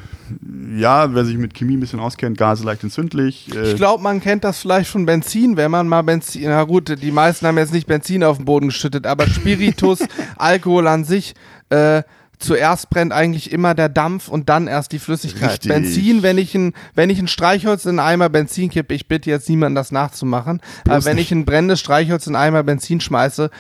ja, 0.76 1.14
wer 1.14 1.26
sich 1.26 1.38
mit 1.38 1.54
Chemie 1.54 1.78
ein 1.78 1.80
bisschen 1.80 2.00
auskennt, 2.00 2.38
Gase 2.38 2.64
leicht 2.66 2.84
entzündlich. 2.84 3.54
Äh 3.56 3.72
ich 3.72 3.76
glaube, 3.76 4.04
man 4.04 4.20
kennt 4.20 4.44
das 4.44 4.60
vielleicht 4.60 4.90
von 4.90 5.06
Benzin, 5.06 5.58
wenn 5.58 5.72
man 5.72 5.88
mal 5.88 6.02
Benzin, 6.02 6.44
na 6.46 6.64
gut, 6.64 7.02
die 7.02 7.12
meisten 7.12 7.46
haben 7.46 7.58
jetzt 7.58 7.74
nicht 7.74 7.88
Benzin 7.88 8.24
auf 8.24 8.38
den 8.38 8.46
Boden 8.46 8.68
geschüttet, 8.68 9.06
aber 9.06 9.28
Spiritus, 9.28 10.00
Alkohol 10.38 10.88
an 10.88 11.04
sich, 11.04 11.36
äh, 11.70 12.04
zuerst 12.40 12.90
brennt 12.90 13.12
eigentlich 13.14 13.52
immer 13.52 13.76
der 13.76 13.90
Dampf 13.90 14.28
und 14.28 14.50
dann 14.50 14.68
erst 14.68 14.92
die 14.92 15.00
Flüssigkeit. 15.00 15.52
Richtig. 15.52 15.72
Benzin, 15.72 16.24
wenn 16.24 16.38
ich 16.38 16.56
ein, 16.56 16.74
wenn 16.96 17.10
ich 17.10 17.20
ein 17.20 17.28
Streichholz 17.28 17.86
in 17.86 17.92
einen 17.92 18.00
Eimer 18.00 18.30
Benzin 18.30 18.70
kippe, 18.70 18.94
ich 18.94 19.08
bitte 19.08 19.30
jetzt 19.30 19.50
niemanden 19.50 19.76
das 19.76 19.92
nachzumachen, 19.92 20.62
Bloß 20.86 20.96
aber 20.96 21.06
wenn 21.06 21.16
nicht. 21.18 21.28
ich 21.28 21.32
ein 21.32 21.46
brennendes 21.46 21.80
Streichholz 21.80 22.28
in 22.28 22.36
einen 22.36 22.48
Eimer 22.48 22.64
Benzin 22.64 23.02
schmeiße, 23.02 23.52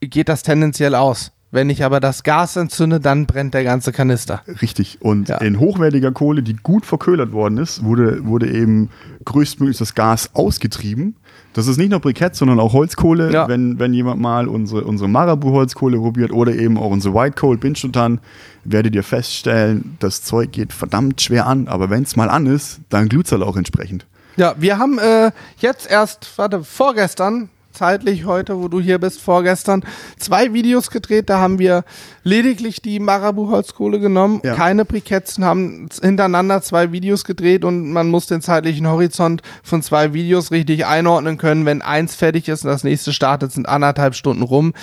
geht 0.00 0.28
das 0.28 0.42
tendenziell 0.42 0.94
aus. 0.94 1.32
Wenn 1.52 1.68
ich 1.68 1.84
aber 1.84 1.98
das 1.98 2.22
Gas 2.22 2.54
entzünde, 2.54 3.00
dann 3.00 3.26
brennt 3.26 3.54
der 3.54 3.64
ganze 3.64 3.90
Kanister. 3.90 4.42
Richtig. 4.62 4.98
Und 5.00 5.28
ja. 5.28 5.38
in 5.38 5.58
hochwertiger 5.58 6.12
Kohle, 6.12 6.44
die 6.44 6.54
gut 6.54 6.86
verköhlert 6.86 7.32
worden 7.32 7.58
ist, 7.58 7.82
wurde, 7.82 8.24
wurde 8.24 8.48
eben 8.48 8.90
größtmöglich 9.24 9.76
das 9.76 9.96
Gas 9.96 10.30
ausgetrieben. 10.34 11.16
Das 11.52 11.66
ist 11.66 11.76
nicht 11.76 11.90
nur 11.90 11.98
Brikett, 11.98 12.36
sondern 12.36 12.60
auch 12.60 12.72
Holzkohle. 12.72 13.32
Ja. 13.32 13.48
Wenn, 13.48 13.80
wenn 13.80 13.92
jemand 13.92 14.20
mal 14.20 14.46
unsere, 14.46 14.84
unsere 14.84 15.08
Marabu-Holzkohle 15.08 15.98
probiert 15.98 16.30
oder 16.30 16.54
eben 16.54 16.78
auch 16.78 16.90
unsere 16.90 17.14
White 17.14 17.34
Coal 17.34 17.56
Binchutan, 17.56 18.20
werdet 18.62 18.94
ihr 18.94 19.02
feststellen, 19.02 19.96
das 19.98 20.22
Zeug 20.22 20.52
geht 20.52 20.72
verdammt 20.72 21.20
schwer 21.20 21.46
an. 21.46 21.66
Aber 21.66 21.90
wenn 21.90 22.04
es 22.04 22.14
mal 22.14 22.30
an 22.30 22.46
ist, 22.46 22.80
dann 22.90 23.08
glüht 23.08 23.26
es 23.26 23.32
halt 23.32 23.42
auch 23.42 23.56
entsprechend. 23.56 24.06
Ja, 24.36 24.54
wir 24.56 24.78
haben 24.78 24.98
äh, 24.98 25.32
jetzt 25.58 25.90
erst, 25.90 26.32
warte, 26.36 26.62
vorgestern 26.62 27.48
zeitlich 27.72 28.24
heute, 28.24 28.58
wo 28.60 28.68
du 28.68 28.80
hier 28.80 28.98
bist, 28.98 29.20
vorgestern, 29.20 29.84
zwei 30.18 30.52
Videos 30.52 30.90
gedreht. 30.90 31.30
Da 31.30 31.38
haben 31.38 31.58
wir 31.58 31.84
lediglich 32.22 32.82
die 32.82 33.00
Marabu-Holzkohle 33.00 34.00
genommen, 34.00 34.40
ja. 34.44 34.54
keine 34.54 34.84
Briketts, 34.84 35.38
haben 35.38 35.88
hintereinander 36.00 36.62
zwei 36.62 36.92
Videos 36.92 37.24
gedreht 37.24 37.64
und 37.64 37.92
man 37.92 38.08
muss 38.08 38.26
den 38.26 38.42
zeitlichen 38.42 38.86
Horizont 38.86 39.42
von 39.62 39.82
zwei 39.82 40.12
Videos 40.12 40.50
richtig 40.50 40.86
einordnen 40.86 41.38
können. 41.38 41.66
Wenn 41.66 41.82
eins 41.82 42.14
fertig 42.14 42.48
ist 42.48 42.64
und 42.64 42.70
das 42.70 42.84
nächste 42.84 43.12
startet, 43.12 43.52
sind 43.52 43.68
anderthalb 43.68 44.14
Stunden 44.14 44.42
rum. 44.42 44.74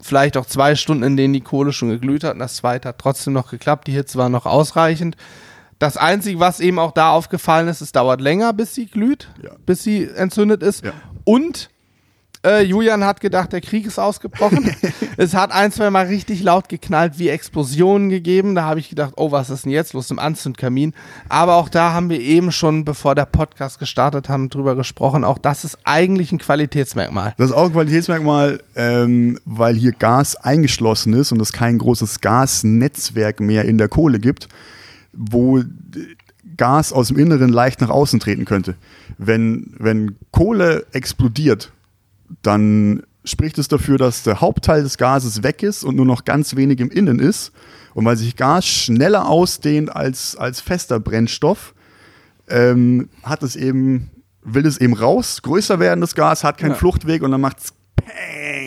Vielleicht 0.00 0.36
auch 0.36 0.46
zwei 0.46 0.76
Stunden, 0.76 1.04
in 1.04 1.16
denen 1.16 1.34
die 1.34 1.42
Kohle 1.42 1.72
schon 1.72 1.90
geglüht 1.90 2.24
hat 2.24 2.34
und 2.34 2.38
das 2.38 2.56
zweite 2.56 2.88
hat 2.88 2.98
trotzdem 2.98 3.34
noch 3.34 3.50
geklappt. 3.50 3.86
Die 3.86 3.92
Hitze 3.92 4.18
war 4.18 4.28
noch 4.28 4.46
ausreichend. 4.46 5.16
Das 5.80 5.96
Einzige, 5.96 6.38
was 6.40 6.60
eben 6.60 6.78
auch 6.78 6.92
da 6.92 7.10
aufgefallen 7.10 7.66
ist, 7.66 7.80
es 7.80 7.90
dauert 7.90 8.20
länger, 8.20 8.52
bis 8.52 8.74
sie 8.74 8.84
glüht, 8.84 9.28
ja. 9.42 9.52
bis 9.64 9.82
sie 9.82 10.04
entzündet 10.04 10.62
ist. 10.62 10.84
Ja. 10.84 10.92
Und 11.24 11.69
äh, 12.42 12.62
Julian 12.62 13.04
hat 13.04 13.20
gedacht, 13.20 13.52
der 13.52 13.60
Krieg 13.60 13.86
ist 13.86 13.98
ausgebrochen. 13.98 14.74
es 15.18 15.34
hat 15.34 15.52
ein, 15.52 15.72
zwei 15.72 15.90
Mal 15.90 16.06
richtig 16.06 16.42
laut 16.42 16.68
geknallt, 16.70 17.18
wie 17.18 17.28
Explosionen 17.28 18.08
gegeben. 18.08 18.54
Da 18.54 18.64
habe 18.64 18.80
ich 18.80 18.88
gedacht, 18.88 19.14
oh, 19.16 19.30
was 19.30 19.50
ist 19.50 19.66
denn 19.66 19.72
jetzt 19.72 19.92
los 19.92 20.10
im 20.10 20.18
Anzündkamin? 20.18 20.94
Aber 21.28 21.56
auch 21.56 21.68
da 21.68 21.92
haben 21.92 22.08
wir 22.08 22.18
eben 22.18 22.50
schon, 22.50 22.84
bevor 22.84 23.14
der 23.14 23.26
Podcast 23.26 23.78
gestartet 23.78 24.30
haben, 24.30 24.48
drüber 24.48 24.74
gesprochen. 24.74 25.22
Auch 25.22 25.36
das 25.36 25.64
ist 25.64 25.78
eigentlich 25.84 26.32
ein 26.32 26.38
Qualitätsmerkmal. 26.38 27.34
Das 27.36 27.50
ist 27.50 27.56
auch 27.56 27.66
ein 27.66 27.72
Qualitätsmerkmal, 27.72 28.62
ähm, 28.74 29.38
weil 29.44 29.74
hier 29.74 29.92
Gas 29.92 30.36
eingeschlossen 30.36 31.12
ist 31.12 31.32
und 31.32 31.40
es 31.40 31.52
kein 31.52 31.76
großes 31.76 32.22
Gasnetzwerk 32.22 33.40
mehr 33.40 33.66
in 33.66 33.76
der 33.76 33.88
Kohle 33.88 34.18
gibt, 34.18 34.48
wo 35.12 35.62
Gas 36.56 36.92
aus 36.92 37.08
dem 37.08 37.18
Inneren 37.18 37.50
leicht 37.50 37.82
nach 37.82 37.90
außen 37.90 38.18
treten 38.18 38.46
könnte. 38.46 38.76
Wenn, 39.18 39.74
wenn 39.78 40.16
Kohle 40.30 40.86
explodiert, 40.92 41.72
dann 42.42 43.02
spricht 43.24 43.58
es 43.58 43.68
dafür, 43.68 43.98
dass 43.98 44.22
der 44.22 44.40
Hauptteil 44.40 44.82
des 44.82 44.96
Gases 44.96 45.42
weg 45.42 45.62
ist 45.62 45.84
und 45.84 45.96
nur 45.96 46.06
noch 46.06 46.24
ganz 46.24 46.56
wenig 46.56 46.80
im 46.80 46.90
Innen 46.90 47.18
ist. 47.18 47.52
Und 47.94 48.04
weil 48.04 48.16
sich 48.16 48.36
Gas 48.36 48.66
schneller 48.66 49.28
ausdehnt 49.28 49.94
als, 49.94 50.36
als 50.36 50.60
fester 50.60 51.00
Brennstoff, 51.00 51.74
ähm, 52.48 53.08
hat 53.22 53.42
es 53.42 53.56
eben, 53.56 54.10
will 54.42 54.66
es 54.66 54.78
eben 54.78 54.94
raus, 54.94 55.42
größer 55.42 55.80
werden, 55.80 56.00
das 56.00 56.14
Gas, 56.14 56.44
hat 56.44 56.58
keinen 56.58 56.70
ja. 56.70 56.76
Fluchtweg 56.76 57.22
und 57.22 57.30
dann 57.30 57.40
macht 57.40 57.58
es 57.58 57.72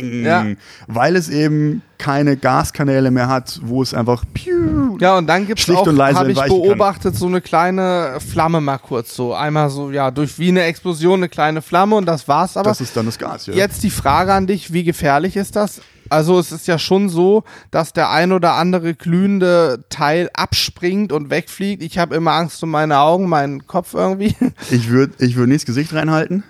bing, 0.01 0.25
Ja. 0.25 0.45
weil 0.87 1.15
es 1.15 1.29
eben 1.29 1.81
keine 1.97 2.35
Gaskanäle 2.35 3.11
mehr 3.11 3.27
hat, 3.27 3.59
wo 3.63 3.81
es 3.81 3.93
einfach 3.93 4.23
piu, 4.33 4.97
Ja, 4.99 5.17
und 5.17 5.27
dann 5.27 5.47
gibt's 5.47 5.63
Schlicht 5.63 5.79
auch, 5.79 5.87
habe 5.87 6.31
ich 6.31 6.37
entweichen 6.37 6.49
kann. 6.49 6.61
beobachtet, 6.61 7.15
so 7.15 7.27
eine 7.27 7.41
kleine 7.41 8.17
Flamme 8.19 8.59
mal 8.61 8.77
kurz 8.77 9.15
so. 9.15 9.33
Einmal 9.33 9.69
so, 9.69 9.91
ja, 9.91 10.11
durch 10.11 10.37
wie 10.37 10.49
eine 10.49 10.63
Explosion 10.63 11.19
eine 11.19 11.29
kleine 11.29 11.61
Flamme 11.61 11.95
und 11.95 12.05
das 12.05 12.27
war's. 12.27 12.57
Aber 12.57 12.69
das 12.69 12.81
ist 12.81 12.95
dann 12.97 13.05
das 13.05 13.17
Gas, 13.17 13.45
ja. 13.47 13.53
jetzt 13.53 13.83
die 13.83 13.89
Frage 13.89 14.33
an 14.33 14.47
dich, 14.47 14.73
wie 14.73 14.83
gefährlich 14.83 15.35
ist 15.35 15.55
das? 15.55 15.81
Also 16.09 16.37
es 16.37 16.51
ist 16.51 16.67
ja 16.67 16.77
schon 16.77 17.07
so, 17.09 17.43
dass 17.71 17.93
der 17.93 18.11
ein 18.11 18.33
oder 18.33 18.53
andere 18.53 18.93
glühende 18.93 19.85
Teil 19.89 20.29
abspringt 20.33 21.11
und 21.11 21.29
wegfliegt. 21.29 21.81
Ich 21.81 21.97
habe 21.97 22.15
immer 22.15 22.33
Angst 22.33 22.61
um 22.61 22.69
meine 22.69 22.99
Augen, 22.99 23.29
meinen 23.29 23.65
Kopf 23.65 23.93
irgendwie. 23.93 24.35
Ich 24.69 24.89
würde 24.89 25.13
ich 25.19 25.35
würd 25.37 25.47
nicht 25.47 25.61
das 25.61 25.65
Gesicht 25.65 25.93
reinhalten. 25.93 26.43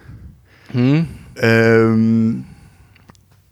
Hm. 0.72 1.08
Ähm, 1.38 2.46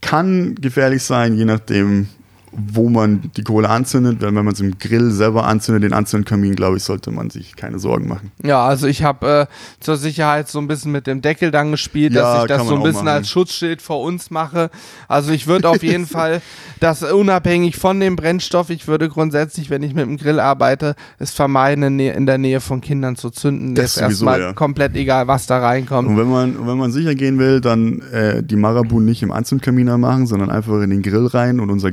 kann 0.02 0.56
gefährlich 0.56 1.04
sein, 1.04 1.36
je 1.36 1.46
nachdem, 1.46 2.08
wo 2.52 2.90
man 2.90 3.32
die 3.38 3.44
Kohle 3.44 3.70
anzündet, 3.70 4.22
weil 4.22 4.36
wenn 4.36 4.44
man 4.44 4.54
es 4.54 4.60
im 4.60 4.78
Grill 4.78 5.12
selber 5.12 5.46
anzündet, 5.46 5.84
den 5.84 5.94
Anzündkamin, 5.94 6.56
glaube 6.56 6.78
ich, 6.78 6.84
sollte 6.84 7.10
man 7.12 7.30
sich 7.30 7.56
keine 7.56 7.80
Sorgen 7.80 8.10
machen. 8.10 8.32
Ja, 8.44 8.66
also 8.66 8.88
ich 8.88 9.04
habe 9.04 9.48
äh, 9.50 9.80
zur 9.80 9.96
Sicherheit 9.96 10.50
so 10.50 10.60
ein 10.60 10.68
bisschen 10.68 10.92
mit 10.92 11.08
dem 11.08 11.22
Deckel 11.22 11.52
dann 11.52 11.72
gespielt, 11.72 12.14
Ja, 12.14 12.22
dass 12.22 12.42
ich 12.44 12.48
das 12.50 12.68
so 12.68 12.76
ein 12.76 12.84
bisschen 12.84 13.06
machen. 13.06 13.16
als 13.16 13.30
Schutzschild 13.30 13.82
vor 13.82 14.02
uns 14.02 14.32
mache. 14.32 14.70
Also 15.08 15.32
ich 15.32 15.48
würde 15.48 15.70
auf 15.70 15.82
jeden 15.82 16.06
Fall 16.08 16.42
das 16.82 17.04
unabhängig 17.04 17.78
von 17.78 18.00
dem 18.00 18.16
Brennstoff, 18.18 18.70
ich 18.70 18.88
würde 18.88 19.08
grundsätzlich, 19.08 19.70
wenn 19.70 19.84
ich 19.84 19.94
mit 19.94 20.06
dem 20.06 20.18
Grill 20.18 20.40
arbeite, 20.40 20.96
es 21.20 21.32
vermeiden, 21.32 22.00
in, 22.00 22.26
der 22.26 22.38
Nähe 22.38 22.60
von 22.60 22.82
Kindern 22.82 23.16
zu 23.16 23.30
zünden. 23.30 23.76
Das 23.76 23.96
sowieso, 23.96 24.10
erstmal 24.10 24.42
ja. 24.42 24.54
komplett 24.54 24.96
egal, 24.96 25.28
was 25.28 25.46
da 25.46 25.60
reinkommt. 25.60 26.10
Und 26.10 26.18
wenn 26.18 26.30
man, 26.30 26.68
wenn 26.68 26.78
man 26.78 26.92
sicher 26.92 27.16
gehen 27.16 27.40
will, 27.40 27.62
dann 27.62 28.02
äh, 28.12 28.44
die 28.44 28.56
Marabu 28.56 29.00
nicht 29.00 29.24
im 29.24 29.32
Anzündkamin 29.32 29.88
anmachen, 29.90 30.28
sondern 30.28 30.50
einfach 30.50 30.82
in 30.82 30.90
den 30.90 31.02
Grill 31.02 31.28
rein 31.28 31.60
und 31.60 31.70
unser 31.70 31.92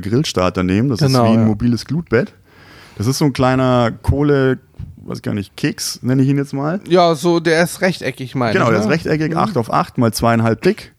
Grillstarter 0.51 0.63
nehmen. 0.63 0.89
Das 0.89 0.99
Genau, 0.99 1.23
ist 1.25 1.29
wie 1.31 1.33
ein 1.35 1.41
ja. 1.41 1.45
mobiles 1.45 1.85
Glutbett. 1.85 2.33
Das 2.97 3.07
ist 3.07 3.17
so 3.17 3.25
ein 3.25 3.33
kleiner 3.33 3.91
Kohle, 4.01 4.59
weiß 5.05 5.21
gar 5.21 5.33
nicht, 5.33 5.55
Keks, 5.55 5.99
nenne 6.03 6.21
ich 6.21 6.29
ihn 6.29 6.37
jetzt 6.37 6.53
mal. 6.53 6.81
Ja, 6.87 7.15
so, 7.15 7.39
der 7.39 7.63
ist 7.63 7.81
rechteckig, 7.81 8.35
meine 8.35 8.53
Genau, 8.53 8.65
ich. 8.65 8.71
der 8.71 8.79
ist 8.79 8.85
ne? 8.87 8.91
rechteckig, 8.93 9.35
8 9.37 9.57
auf 9.57 9.71
8 9.71 9.97
mal 9.97 10.11
zweieinhalb 10.13 10.61
dick. 10.61 10.93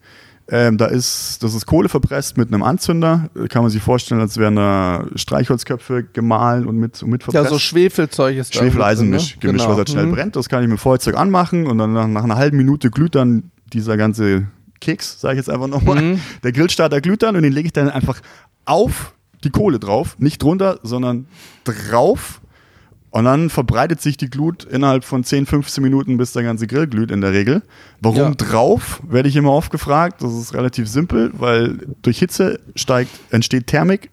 Ähm, 0.53 0.79
da 0.79 0.87
ist, 0.87 1.45
das 1.45 1.55
ist 1.55 1.65
Kohle 1.67 1.89
verpresst 1.89 2.37
mit 2.37 2.49
einem 2.53 2.65
Anzünder. 2.65 3.31
Kann 3.51 3.63
man 3.63 3.71
sich 3.71 3.81
vorstellen, 3.83 4.21
als 4.21 4.37
wären 4.37 4.57
da 4.57 5.05
Streichholzköpfe 5.15 6.03
gemahlen 6.13 6.67
und 6.67 6.77
mit, 6.77 7.01
und 7.05 7.11
mit 7.11 7.23
Ja, 7.23 7.31
verpresst. 7.31 7.53
so 7.53 7.59
Schwefelzeug 7.61 8.37
ist 8.37 8.59
drin, 8.59 8.67
ne? 8.67 9.19
Gemisch, 9.39 9.63
was 9.69 9.77
halt 9.77 9.91
schnell 9.91 10.07
Mhm. 10.07 10.13
brennt. 10.13 10.35
Das 10.37 10.49
kann 10.49 10.65
ich 10.65 10.69
mit 10.69 10.81
Feuerzeug 10.81 11.17
anmachen 11.17 11.69
und 11.69 11.79
dann 11.79 11.93
nach, 11.93 12.09
nach 12.09 12.25
einer 12.25 12.35
halben 12.37 12.57
Minute 12.57 12.91
glüht 12.91 13.15
dann 13.15 13.53
dieser 13.73 13.97
ganze 13.97 14.49
Keks, 14.81 15.21
sage 15.21 15.35
ich 15.35 15.39
jetzt 15.39 15.51
einfach 15.51 15.69
nochmal. 15.69 16.03
Mhm. 16.03 16.21
Der 16.43 16.51
Grillstarter 16.51 17.01
glüht 17.01 17.23
dann 17.23 17.37
und 17.37 17.43
den 17.43 17.53
lege 17.53 17.67
ich 17.67 17.73
dann 17.73 17.89
einfach 17.89 18.21
auf 18.65 19.15
die 19.45 19.51
Kohle 19.51 19.79
drauf. 19.79 20.17
Nicht 20.19 20.43
drunter, 20.43 20.79
sondern 20.83 21.27
drauf. 21.65 22.41
Und 23.13 23.25
dann 23.25 23.51
verbreitet 23.51 24.01
sich 24.01 24.17
die 24.17 24.31
Glut 24.31 24.63
innerhalb 24.65 25.03
von 25.05 25.25
10, 25.25 25.47
15 25.47 25.83
Minuten, 25.83 26.17
bis 26.17 26.33
der 26.33 26.45
ganze 26.45 26.69
Grill 26.69 26.87
glüht 26.87 27.11
in 27.11 27.21
der 27.21 27.33
Regel. 27.33 27.63
Warum 28.01 28.19
Ja. 28.19 28.31
drauf, 28.31 29.03
werde 29.09 29.29
ich 29.29 29.35
immer 29.35 29.51
oft 29.53 29.73
gefragt. 29.73 30.23
Das 30.23 30.33
ist 30.33 30.55
relativ 30.55 30.89
simpel, 30.89 31.33
weil 31.35 31.79
durch 32.03 32.21
Hitze 32.21 32.61
steigt, 32.77 33.11
entsteht 33.31 33.67
Thermik, 33.67 34.11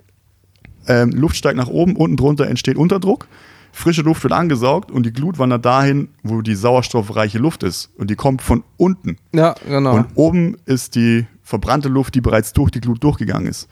ähm, 0.87 1.11
Luft 1.11 1.35
steigt 1.35 1.57
nach 1.57 1.67
oben, 1.67 1.95
unten 1.95 2.17
drunter 2.17 2.47
entsteht 2.47 2.75
Unterdruck. 2.77 3.27
Frische 3.71 4.01
Luft 4.01 4.23
wird 4.23 4.33
angesaugt 4.33 4.89
und 4.89 5.05
die 5.05 5.13
Glut 5.13 5.37
wandert 5.37 5.63
dahin, 5.63 6.07
wo 6.23 6.41
die 6.41 6.55
sauerstoffreiche 6.55 7.37
Luft 7.37 7.61
ist. 7.61 7.91
Und 7.99 8.09
die 8.09 8.15
kommt 8.15 8.41
von 8.41 8.63
unten. 8.77 9.17
Ja, 9.33 9.53
genau. 9.67 9.93
Und 9.95 10.07
oben 10.15 10.57
ist 10.65 10.95
die 10.95 11.27
verbrannte 11.43 11.87
Luft, 11.87 12.15
die 12.15 12.21
bereits 12.21 12.53
durch 12.53 12.71
die 12.71 12.81
Glut 12.81 13.03
durchgegangen 13.03 13.47
ist. 13.47 13.67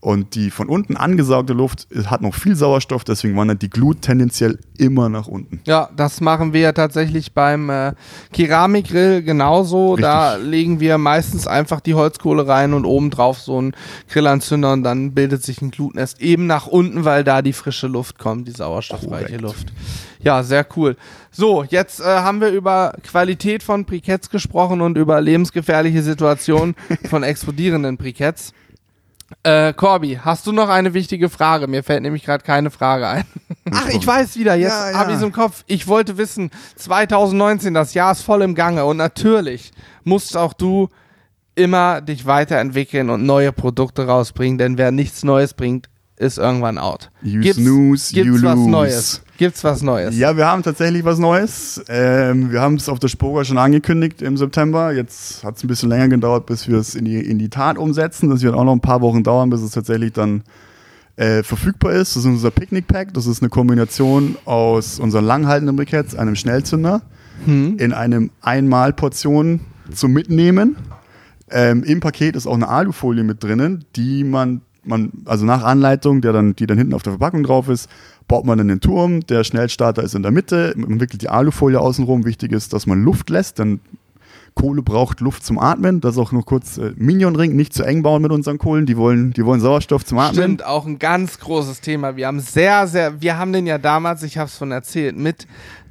Und 0.00 0.36
die 0.36 0.50
von 0.50 0.68
unten 0.68 0.96
angesaugte 0.96 1.54
Luft 1.54 1.88
hat 2.06 2.22
noch 2.22 2.34
viel 2.36 2.54
Sauerstoff, 2.54 3.02
deswegen 3.02 3.36
wandert 3.36 3.62
die 3.62 3.70
Glut 3.70 4.02
tendenziell 4.02 4.60
immer 4.76 5.08
nach 5.08 5.26
unten. 5.26 5.60
Ja, 5.66 5.90
das 5.96 6.20
machen 6.20 6.52
wir 6.52 6.60
ja 6.60 6.72
tatsächlich 6.72 7.32
beim 7.32 7.68
äh, 7.68 7.94
Keramikgrill 8.32 9.22
genauso. 9.24 9.96
Da 9.96 10.34
Richtig. 10.34 10.50
legen 10.50 10.80
wir 10.80 10.98
meistens 10.98 11.48
einfach 11.48 11.80
die 11.80 11.94
Holzkohle 11.94 12.46
rein 12.46 12.74
und 12.74 12.84
obendrauf 12.84 13.40
so 13.40 13.58
einen 13.58 13.72
Grillanzünder 14.08 14.72
und 14.72 14.84
dann 14.84 15.14
bildet 15.14 15.42
sich 15.42 15.62
ein 15.62 15.72
Glutnest 15.72 16.20
eben 16.20 16.46
nach 16.46 16.68
unten, 16.68 17.04
weil 17.04 17.24
da 17.24 17.42
die 17.42 17.52
frische 17.52 17.88
Luft 17.88 18.20
kommt, 18.20 18.46
die 18.46 18.52
sauerstoffreiche 18.52 19.24
Korrekt. 19.24 19.42
Luft. 19.42 19.72
Ja, 20.20 20.44
sehr 20.44 20.64
cool. 20.76 20.96
So, 21.32 21.64
jetzt 21.64 22.00
äh, 22.00 22.04
haben 22.04 22.40
wir 22.40 22.50
über 22.50 22.94
Qualität 23.02 23.64
von 23.64 23.84
Briketts 23.84 24.30
gesprochen 24.30 24.80
und 24.80 24.96
über 24.96 25.20
lebensgefährliche 25.20 26.04
Situationen 26.04 26.76
von 27.10 27.24
explodierenden 27.24 27.96
Briketts. 27.96 28.52
Äh, 29.42 29.74
Corby, 29.74 30.18
hast 30.22 30.46
du 30.46 30.52
noch 30.52 30.68
eine 30.68 30.94
wichtige 30.94 31.28
Frage? 31.28 31.68
Mir 31.68 31.84
fällt 31.84 32.02
nämlich 32.02 32.24
gerade 32.24 32.42
keine 32.44 32.70
Frage 32.70 33.06
ein. 33.08 33.24
Ach, 33.70 33.88
ich 33.88 34.06
weiß 34.06 34.36
wieder, 34.38 34.54
jetzt 34.54 34.70
Ja, 34.70 34.90
ja. 34.90 34.98
habe 34.98 35.10
ich 35.10 35.18
es 35.18 35.22
im 35.22 35.32
Kopf. 35.32 35.64
Ich 35.66 35.86
wollte 35.86 36.16
wissen, 36.16 36.50
2019, 36.76 37.74
das 37.74 37.92
Jahr 37.94 38.12
ist 38.12 38.22
voll 38.22 38.42
im 38.42 38.54
Gange 38.54 38.84
und 38.86 38.96
natürlich 38.96 39.72
musst 40.04 40.36
auch 40.36 40.54
du 40.54 40.88
immer 41.54 42.00
dich 42.00 42.24
weiterentwickeln 42.24 43.10
und 43.10 43.26
neue 43.26 43.52
Produkte 43.52 44.06
rausbringen, 44.06 44.58
denn 44.58 44.78
wer 44.78 44.92
nichts 44.92 45.24
Neues 45.24 45.52
bringt, 45.54 45.88
ist 46.18 46.38
irgendwann 46.38 46.78
out. 46.78 47.10
You 47.22 47.40
gibt's 47.40 47.58
snooze, 47.58 48.12
gibt's 48.12 48.40
you 48.40 48.42
was 48.42 48.56
lose. 48.56 48.70
Neues? 48.70 49.22
Gibt's 49.36 49.62
was 49.64 49.82
Neues? 49.82 50.16
Ja, 50.18 50.36
wir 50.36 50.46
haben 50.46 50.62
tatsächlich 50.62 51.04
was 51.04 51.18
Neues. 51.18 51.80
Ähm, 51.88 52.50
wir 52.50 52.60
haben 52.60 52.74
es 52.74 52.88
auf 52.88 52.98
der 52.98 53.08
Spoga 53.08 53.44
schon 53.44 53.58
angekündigt 53.58 54.20
im 54.20 54.36
September. 54.36 54.92
Jetzt 54.92 55.44
hat 55.44 55.56
es 55.56 55.64
ein 55.64 55.68
bisschen 55.68 55.88
länger 55.88 56.08
gedauert, 56.08 56.46
bis 56.46 56.66
wir 56.68 56.78
es 56.78 56.94
in 56.94 57.04
die, 57.04 57.20
in 57.20 57.38
die 57.38 57.48
Tat 57.48 57.78
umsetzen. 57.78 58.30
Das 58.30 58.42
wird 58.42 58.54
auch 58.54 58.64
noch 58.64 58.72
ein 58.72 58.80
paar 58.80 59.00
Wochen 59.00 59.22
dauern, 59.22 59.48
bis 59.50 59.62
es 59.62 59.70
tatsächlich 59.70 60.12
dann 60.12 60.42
äh, 61.16 61.42
verfügbar 61.42 61.92
ist. 61.92 62.16
Das 62.16 62.24
ist 62.24 62.28
unser 62.28 62.50
Picnic 62.50 62.88
Pack. 62.88 63.14
Das 63.14 63.26
ist 63.26 63.40
eine 63.42 63.48
Kombination 63.48 64.36
aus 64.44 64.98
unseren 64.98 65.24
langhaltenden 65.24 65.76
Briketts, 65.76 66.16
einem 66.16 66.34
Schnellzünder, 66.34 67.02
in 67.46 67.92
einem 67.92 68.30
Einmalportion 68.42 69.60
zum 69.94 70.12
Mitnehmen. 70.12 70.76
Ähm, 71.50 71.84
Im 71.84 72.00
Paket 72.00 72.34
ist 72.34 72.48
auch 72.48 72.54
eine 72.54 72.68
Alufolie 72.68 73.22
mit 73.22 73.42
drinnen, 73.42 73.84
die 73.94 74.24
man, 74.24 74.62
man, 74.88 75.12
also 75.24 75.44
nach 75.44 75.62
Anleitung, 75.62 76.20
der 76.20 76.32
dann, 76.32 76.56
die 76.56 76.66
dann 76.66 76.78
hinten 76.78 76.94
auf 76.94 77.02
der 77.02 77.12
Verpackung 77.12 77.42
drauf 77.42 77.68
ist, 77.68 77.88
baut 78.26 78.44
man 78.44 78.58
dann 78.58 78.68
den 78.68 78.80
Turm. 78.80 79.20
Der 79.26 79.44
Schnellstarter 79.44 80.02
ist 80.02 80.14
in 80.14 80.22
der 80.22 80.32
Mitte, 80.32 80.74
man 80.76 81.00
wickelt 81.00 81.22
die 81.22 81.28
Alufolie 81.28 81.80
außenrum. 81.80 82.24
Wichtig 82.24 82.52
ist, 82.52 82.72
dass 82.72 82.86
man 82.86 83.02
Luft 83.02 83.30
lässt, 83.30 83.58
denn 83.58 83.80
Kohle 84.54 84.82
braucht 84.82 85.20
Luft 85.20 85.44
zum 85.44 85.58
Atmen. 85.58 86.00
Das 86.00 86.12
ist 86.16 86.18
auch 86.18 86.32
nur 86.32 86.44
kurz 86.44 86.78
äh, 86.78 86.92
Minion-Ring, 86.96 87.54
nicht 87.54 87.72
zu 87.72 87.84
eng 87.84 88.02
bauen 88.02 88.20
mit 88.20 88.32
unseren 88.32 88.58
Kohlen. 88.58 88.86
Die 88.86 88.96
wollen, 88.96 89.32
die 89.32 89.44
wollen 89.44 89.60
Sauerstoff 89.60 90.04
zum 90.04 90.18
Atmen. 90.18 90.42
Stimmt, 90.42 90.64
auch 90.64 90.84
ein 90.84 90.98
ganz 90.98 91.38
großes 91.38 91.80
Thema. 91.80 92.16
Wir 92.16 92.26
haben 92.26 92.40
sehr, 92.40 92.88
sehr, 92.88 93.20
wir 93.20 93.38
haben 93.38 93.52
den 93.52 93.66
ja 93.68 93.78
damals, 93.78 94.24
ich 94.24 94.36
habe 94.36 94.48
es 94.48 94.56
von 94.56 94.72
erzählt, 94.72 95.16
mit 95.16 95.46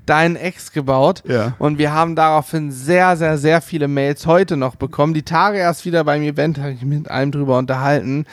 deinen 0.06 0.36
Ex 0.36 0.72
gebaut. 0.72 1.24
Ja. 1.28 1.56
Und 1.60 1.78
wir 1.78 1.94
haben 1.94 2.16
daraufhin 2.16 2.72
sehr, 2.72 3.16
sehr, 3.16 3.38
sehr 3.38 3.62
viele 3.62 3.88
Mails 3.88 4.26
heute 4.26 4.58
noch 4.58 4.76
bekommen. 4.76 5.14
Die 5.14 5.24
Tage 5.24 5.58
erst 5.58 5.86
wieder 5.86 6.04
beim 6.04 6.22
Event 6.22 6.60
habe 6.60 6.72
ich 6.72 6.82
mich 6.82 7.00
mit 7.00 7.12
einem 7.12 7.32
drüber 7.32 7.58
unterhalten. 7.58 8.26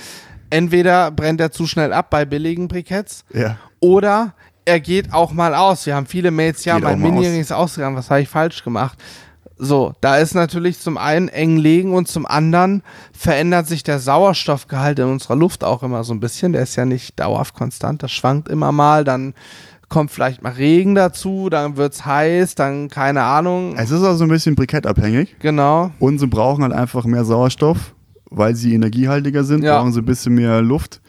Entweder 0.50 1.10
brennt 1.10 1.40
er 1.40 1.50
zu 1.50 1.66
schnell 1.66 1.92
ab 1.92 2.10
bei 2.10 2.24
billigen 2.24 2.68
Briketts 2.68 3.24
Ja. 3.32 3.56
oder 3.80 4.34
er 4.66 4.80
geht 4.80 5.12
auch 5.12 5.32
mal 5.32 5.54
aus. 5.54 5.84
Wir 5.86 5.94
haben 5.94 6.06
viele 6.06 6.30
Mails, 6.30 6.64
ja, 6.64 6.76
Geht 6.76 6.84
mein 6.84 7.18
aus. 7.18 7.26
ist 7.26 7.52
ausgegangen, 7.52 7.96
was 7.96 8.08
habe 8.10 8.22
ich 8.22 8.28
falsch 8.28 8.64
gemacht? 8.64 8.98
So, 9.56 9.92
da 10.00 10.16
ist 10.16 10.34
natürlich 10.34 10.80
zum 10.80 10.96
einen 10.98 11.28
eng 11.28 11.56
legen 11.58 11.92
und 11.94 12.08
zum 12.08 12.26
anderen 12.26 12.82
verändert 13.12 13.66
sich 13.68 13.82
der 13.82 13.98
Sauerstoffgehalt 14.00 14.98
in 14.98 15.04
unserer 15.06 15.36
Luft 15.36 15.62
auch 15.64 15.82
immer 15.82 16.02
so 16.02 16.12
ein 16.12 16.18
bisschen. 16.20 16.52
Der 16.52 16.62
ist 16.62 16.74
ja 16.76 16.84
nicht 16.84 17.20
dauerhaft 17.20 17.54
konstant, 17.54 18.02
das 18.02 18.10
schwankt 18.10 18.48
immer 18.48 18.72
mal, 18.72 19.04
dann 19.04 19.34
kommt 19.88 20.10
vielleicht 20.10 20.42
mal 20.42 20.52
Regen 20.54 20.94
dazu, 20.96 21.50
dann 21.50 21.76
wird's 21.76 22.04
heiß, 22.04 22.56
dann 22.56 22.88
keine 22.88 23.22
Ahnung. 23.22 23.76
Es 23.76 23.90
ist 23.92 24.02
also 24.02 24.24
ein 24.24 24.30
bisschen 24.30 24.56
brikettabhängig. 24.56 25.36
Genau. 25.38 25.92
Und 26.00 26.18
sie 26.18 26.26
brauchen 26.26 26.64
halt 26.64 26.72
einfach 26.72 27.04
mehr 27.04 27.24
Sauerstoff, 27.24 27.94
weil 28.30 28.54
sie 28.56 28.74
energiehaltiger 28.74 29.44
sind, 29.44 29.62
Ja. 29.64 29.78
brauchen 29.78 29.92
sie 29.92 30.00
ein 30.00 30.04
bisschen 30.06 30.34
mehr 30.34 30.62
Luft. 30.62 31.00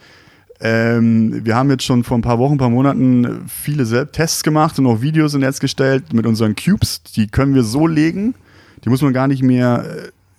Ähm, 0.61 1.41
wir 1.43 1.55
haben 1.55 1.69
jetzt 1.69 1.83
schon 1.83 2.03
vor 2.03 2.17
ein 2.17 2.21
paar 2.21 2.39
Wochen, 2.39 2.53
ein 2.55 2.57
paar 2.57 2.69
Monaten 2.69 3.41
viele 3.47 4.09
Tests 4.11 4.41
gemacht 4.41 4.79
und 4.79 4.87
auch 4.87 5.01
Videos 5.01 5.33
im 5.33 5.41
Netz 5.41 5.59
gestellt 5.59 6.13
mit 6.13 6.25
unseren 6.25 6.55
Cubes. 6.55 7.03
Die 7.03 7.27
können 7.27 7.53
wir 7.55 7.63
so 7.63 7.87
legen, 7.87 8.35
die 8.83 8.89
muss 8.89 9.01
man 9.01 9.11
gar 9.11 9.27
nicht 9.27 9.43
mehr 9.43 9.83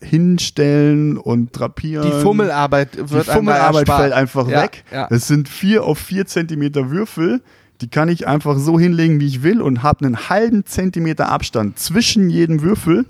äh, 0.00 0.06
hinstellen 0.06 1.18
und 1.18 1.50
drapieren. 1.58 2.10
Die 2.10 2.22
Fummelarbeit 2.22 2.96
wird 3.10 3.26
Die 3.26 3.30
Fummelarbeit 3.30 3.88
fällt 3.88 4.12
einfach 4.12 4.48
Ja, 4.48 4.62
weg. 4.62 4.84
Ja. 4.92 5.06
Das 5.08 5.26
sind 5.28 5.48
vier 5.48 5.84
auf 5.84 5.98
vier 5.98 6.26
Zentimeter 6.26 6.90
Würfel. 6.90 7.42
Die 7.82 7.88
kann 7.88 8.08
ich 8.08 8.26
einfach 8.26 8.58
so 8.58 8.78
hinlegen, 8.80 9.20
wie 9.20 9.26
ich 9.26 9.42
will 9.42 9.60
und 9.60 9.82
habe 9.82 10.06
einen 10.06 10.30
halben 10.30 10.64
Zentimeter 10.64 11.28
Abstand 11.28 11.78
zwischen 11.78 12.30
jedem 12.30 12.62
Würfel 12.62 13.04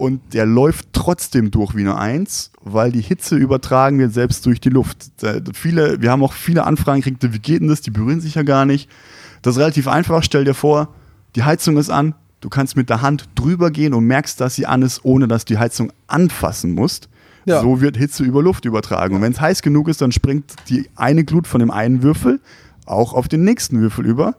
und 0.00 0.32
der 0.32 0.46
läuft 0.46 0.94
trotzdem 0.94 1.50
durch 1.50 1.76
wie 1.76 1.80
eine 1.80 1.98
Eins, 1.98 2.52
weil 2.62 2.90
die 2.90 3.02
Hitze 3.02 3.36
übertragen 3.36 3.98
wird 3.98 4.14
selbst 4.14 4.46
durch 4.46 4.58
die 4.58 4.70
Luft. 4.70 5.10
Viele, 5.52 6.00
wir 6.00 6.10
haben 6.10 6.22
auch 6.22 6.32
viele 6.32 6.64
Anfragen 6.64 7.02
gekriegt, 7.02 7.34
wie 7.34 7.38
geht 7.38 7.60
denn 7.60 7.68
das? 7.68 7.82
Die 7.82 7.90
berühren 7.90 8.22
sich 8.22 8.36
ja 8.36 8.42
gar 8.42 8.64
nicht. 8.64 8.88
Das 9.42 9.56
ist 9.56 9.60
relativ 9.60 9.88
einfach. 9.88 10.22
Stell 10.22 10.44
dir 10.44 10.54
vor, 10.54 10.88
die 11.36 11.42
Heizung 11.42 11.76
ist 11.76 11.90
an. 11.90 12.14
Du 12.40 12.48
kannst 12.48 12.76
mit 12.76 12.88
der 12.88 13.02
Hand 13.02 13.28
drüber 13.34 13.70
gehen 13.70 13.92
und 13.92 14.06
merkst, 14.06 14.40
dass 14.40 14.54
sie 14.54 14.64
an 14.64 14.80
ist, 14.80 15.04
ohne 15.04 15.28
dass 15.28 15.44
du 15.44 15.52
die 15.52 15.58
Heizung 15.58 15.92
anfassen 16.06 16.72
musst. 16.72 17.10
Ja. 17.44 17.60
So 17.60 17.82
wird 17.82 17.98
Hitze 17.98 18.24
über 18.24 18.42
Luft 18.42 18.64
übertragen. 18.64 19.16
Und 19.16 19.20
wenn 19.20 19.32
es 19.32 19.40
heiß 19.42 19.60
genug 19.60 19.86
ist, 19.88 20.00
dann 20.00 20.12
springt 20.12 20.54
die 20.70 20.88
eine 20.96 21.24
Glut 21.24 21.46
von 21.46 21.60
dem 21.60 21.70
einen 21.70 22.02
Würfel 22.02 22.40
auch 22.86 23.12
auf 23.12 23.28
den 23.28 23.44
nächsten 23.44 23.78
Würfel 23.82 24.06
über. 24.06 24.36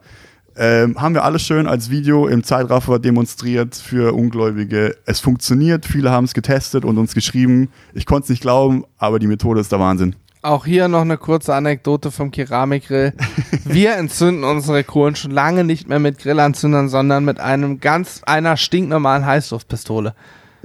Ähm, 0.63 1.01
haben 1.01 1.15
wir 1.15 1.23
alles 1.23 1.41
schön 1.41 1.65
als 1.65 1.89
Video 1.89 2.27
im 2.27 2.43
Zeitraffer 2.43 2.99
demonstriert 2.99 3.73
für 3.73 4.13
Ungläubige. 4.13 4.95
Es 5.07 5.19
funktioniert, 5.19 5.87
viele 5.87 6.11
haben 6.11 6.25
es 6.25 6.35
getestet 6.35 6.85
und 6.85 6.99
uns 6.99 7.15
geschrieben. 7.15 7.69
Ich 7.95 8.05
konnte 8.05 8.25
es 8.25 8.29
nicht 8.29 8.41
glauben, 8.43 8.85
aber 8.99 9.17
die 9.17 9.25
Methode 9.25 9.59
ist 9.59 9.71
der 9.71 9.79
Wahnsinn. 9.79 10.15
Auch 10.43 10.63
hier 10.67 10.87
noch 10.87 11.01
eine 11.01 11.17
kurze 11.17 11.55
Anekdote 11.55 12.11
vom 12.11 12.29
Keramikgrill. 12.29 13.13
Wir 13.65 13.95
entzünden 13.95 14.43
unsere 14.43 14.83
Kohlen 14.83 15.15
schon 15.15 15.31
lange 15.31 15.63
nicht 15.63 15.89
mehr 15.89 15.97
mit 15.97 16.19
Grillanzündern, 16.19 16.89
sondern 16.89 17.25
mit 17.25 17.39
einem 17.39 17.79
ganz 17.79 18.21
einer 18.27 18.55
stinknormalen 18.55 19.25
Heißluftpistole. 19.25 20.13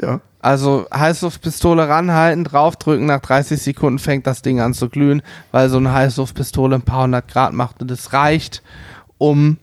Ja. 0.02 0.20
Also 0.40 0.86
Heißluftpistole 0.94 1.88
ranhalten, 1.88 2.44
draufdrücken, 2.44 3.06
nach 3.06 3.20
30 3.20 3.62
Sekunden 3.62 3.98
fängt 3.98 4.26
das 4.26 4.42
Ding 4.42 4.60
an 4.60 4.74
zu 4.74 4.90
glühen, 4.90 5.22
weil 5.52 5.70
so 5.70 5.78
eine 5.78 5.94
Heißluftpistole 5.94 6.74
ein 6.74 6.82
paar 6.82 7.04
hundert 7.04 7.28
Grad 7.28 7.54
macht 7.54 7.80
und 7.80 7.90
es 7.90 8.12
reicht, 8.12 8.62
um 9.16 9.56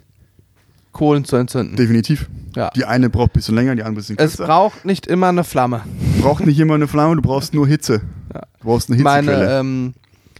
Kohlen 0.93 1.25
zu 1.25 1.35
entzünden. 1.35 1.75
Definitiv. 1.75 2.29
Ja. 2.55 2.69
Die 2.75 2.85
eine 2.85 3.09
braucht 3.09 3.31
ein 3.31 3.33
bisschen 3.33 3.55
länger, 3.55 3.75
die 3.75 3.81
andere 3.81 3.93
ein 3.93 3.95
bisschen 3.95 4.17
Es 4.19 4.37
kürzer. 4.37 4.45
braucht 4.45 4.85
nicht 4.85 5.07
immer 5.07 5.27
eine 5.27 5.43
Flamme. 5.43 5.81
braucht 6.21 6.45
nicht 6.45 6.59
immer 6.59 6.75
eine 6.75 6.87
Flamme, 6.87 7.15
du 7.15 7.21
brauchst 7.21 7.53
nur 7.53 7.67
Hitze. 7.67 8.01
Ja. 8.33 8.41
Du 8.61 8.67
brauchst 8.67 8.89
eine 8.89 8.97
Ich 8.97 9.03
meine, 9.03 9.31
Hitzequelle. 9.31 9.59
ähm, 9.59 9.93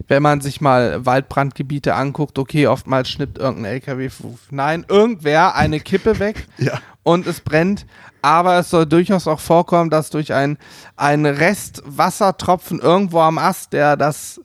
wenn 0.08 0.22
man 0.22 0.40
sich 0.40 0.60
mal 0.60 1.04
Waldbrandgebiete 1.06 1.94
anguckt, 1.94 2.38
okay, 2.38 2.66
oftmals 2.68 3.08
schnippt 3.10 3.38
irgendein 3.38 3.72
LKW, 3.74 4.10
nein, 4.50 4.84
irgendwer 4.88 5.54
eine 5.56 5.78
Kippe 5.80 6.18
weg 6.18 6.46
ja. 6.58 6.78
und 7.02 7.26
es 7.26 7.40
brennt. 7.40 7.84
Aber 8.22 8.58
es 8.58 8.70
soll 8.70 8.86
durchaus 8.86 9.28
auch 9.28 9.38
vorkommen, 9.40 9.90
dass 9.90 10.08
durch 10.10 10.32
ein, 10.32 10.56
ein 10.96 11.26
Rest 11.26 11.82
Wassertropfen 11.84 12.78
irgendwo 12.80 13.20
am 13.20 13.36
Ast, 13.38 13.72
der 13.74 13.96
das 13.98 14.40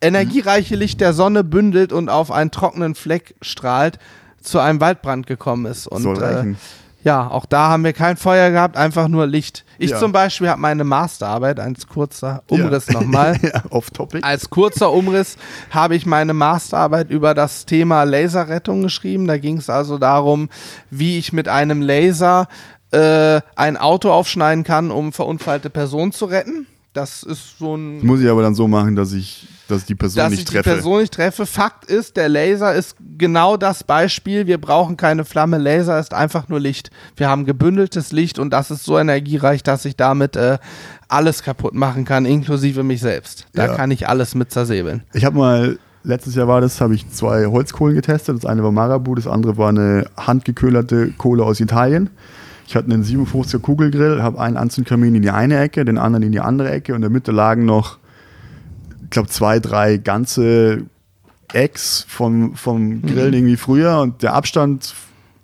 energiereiche 0.00 0.74
Licht 0.76 1.00
der 1.00 1.12
Sonne 1.12 1.44
bündelt 1.44 1.92
und 1.92 2.08
auf 2.08 2.30
einen 2.32 2.50
trockenen 2.50 2.94
Fleck 2.94 3.34
strahlt, 3.40 3.98
zu 4.40 4.58
einem 4.58 4.80
Waldbrand 4.80 5.26
gekommen 5.26 5.66
ist. 5.66 5.86
Und 5.86 6.02
Soll 6.02 6.22
äh, 6.22 6.54
ja, 7.02 7.28
auch 7.28 7.46
da 7.46 7.68
haben 7.68 7.84
wir 7.84 7.94
kein 7.94 8.16
Feuer 8.18 8.50
gehabt, 8.50 8.76
einfach 8.76 9.08
nur 9.08 9.26
Licht. 9.26 9.64
Ich 9.78 9.90
Ja. 9.90 9.98
zum 9.98 10.12
Beispiel 10.12 10.50
habe 10.50 10.60
meine 10.60 10.84
Masterarbeit, 10.84 11.58
als 11.58 11.86
kurzer 11.86 12.42
Umriss 12.48 12.88
ja. 12.88 12.94
nochmal. 13.00 13.38
ja, 13.42 13.62
off 13.70 13.90
topic. 13.90 14.22
Als 14.22 14.50
kurzer 14.50 14.92
Umriss 14.92 15.36
habe 15.70 15.96
ich 15.96 16.04
meine 16.04 16.34
Masterarbeit 16.34 17.10
über 17.10 17.32
das 17.32 17.64
Thema 17.64 18.02
Laserrettung 18.04 18.82
geschrieben. 18.82 19.26
Da 19.26 19.38
ging 19.38 19.56
es 19.56 19.70
also 19.70 19.96
darum, 19.96 20.50
wie 20.90 21.18
ich 21.18 21.32
mit 21.32 21.48
einem 21.48 21.80
Laser 21.80 22.48
äh, 22.90 23.40
ein 23.56 23.78
Auto 23.78 24.10
aufschneiden 24.12 24.64
kann, 24.64 24.90
um 24.90 25.12
verunfallte 25.12 25.70
Personen 25.70 26.12
zu 26.12 26.26
retten. 26.26 26.66
Das 26.92 27.22
ist 27.22 27.58
so 27.58 27.76
ein 27.76 28.04
Muss 28.04 28.20
ich 28.20 28.28
aber 28.28 28.42
dann 28.42 28.54
so 28.54 28.68
machen, 28.68 28.96
dass 28.96 29.12
ich, 29.12 29.46
dass 29.70 29.80
ich 29.80 29.86
die 29.86 29.94
Person 29.94 30.22
dass 30.24 30.30
nicht 30.30 30.40
ich 30.40 30.46
die 30.46 30.52
treffe. 30.54 30.70
Person 30.70 31.00
nicht 31.00 31.14
treffe. 31.14 31.46
Fakt 31.46 31.84
ist, 31.90 32.16
der 32.16 32.28
Laser 32.28 32.74
ist 32.74 32.96
genau 33.18 33.56
das 33.56 33.84
Beispiel. 33.84 34.46
Wir 34.46 34.58
brauchen 34.60 34.96
keine 34.96 35.24
Flamme. 35.24 35.58
Laser 35.58 35.98
ist 36.00 36.12
einfach 36.14 36.48
nur 36.48 36.60
Licht. 36.60 36.90
Wir 37.16 37.28
haben 37.28 37.44
gebündeltes 37.44 38.12
Licht 38.12 38.38
und 38.38 38.50
das 38.50 38.70
ist 38.70 38.84
so 38.84 38.98
energiereich, 38.98 39.62
dass 39.62 39.84
ich 39.84 39.96
damit 39.96 40.36
äh, 40.36 40.58
alles 41.08 41.42
kaputt 41.42 41.74
machen 41.74 42.04
kann, 42.04 42.24
inklusive 42.26 42.82
mich 42.82 43.00
selbst. 43.00 43.46
Da 43.54 43.66
Ja. 43.66 43.74
kann 43.74 43.90
ich 43.90 44.08
alles 44.08 44.34
mit 44.34 44.50
zersäbeln. 44.52 45.02
Ich 45.12 45.24
habe 45.24 45.36
mal, 45.36 45.78
letztes 46.04 46.34
Jahr 46.34 46.48
war 46.48 46.60
das, 46.60 46.80
habe 46.80 46.94
ich 46.94 47.10
zwei 47.10 47.46
Holzkohlen 47.46 47.94
getestet. 47.94 48.36
Das 48.36 48.46
eine 48.46 48.62
war 48.62 48.72
Marabu, 48.72 49.14
das 49.14 49.26
andere 49.26 49.56
war 49.56 49.68
eine 49.70 50.06
handgeköhlerte 50.16 51.12
Kohle 51.18 51.44
aus 51.44 51.60
Italien. 51.60 52.10
Ich 52.66 52.76
hatte 52.76 52.92
einen 52.92 53.02
57er 53.02 53.58
Kugelgrill, 53.58 54.22
habe 54.22 54.38
einen 54.40 54.56
Anzündkamin 54.56 55.16
in 55.16 55.22
die 55.22 55.30
eine 55.30 55.58
Ecke, 55.58 55.84
den 55.84 55.98
anderen 55.98 56.22
in 56.22 56.30
die 56.32 56.38
andere 56.40 56.70
Ecke 56.70 56.92
und 56.92 56.96
in 56.98 57.02
der 57.02 57.10
Mitte 57.10 57.32
lagen 57.32 57.64
noch, 57.64 57.98
glaube, 59.10 59.28
zwei, 59.28 59.58
drei 59.60 59.96
ganze 59.98 60.84
Eggs 61.52 62.04
vom, 62.08 62.54
vom 62.54 63.02
Grillen 63.02 63.34
irgendwie 63.34 63.56
früher 63.56 63.98
und 64.00 64.22
der 64.22 64.34
Abstand 64.34 64.94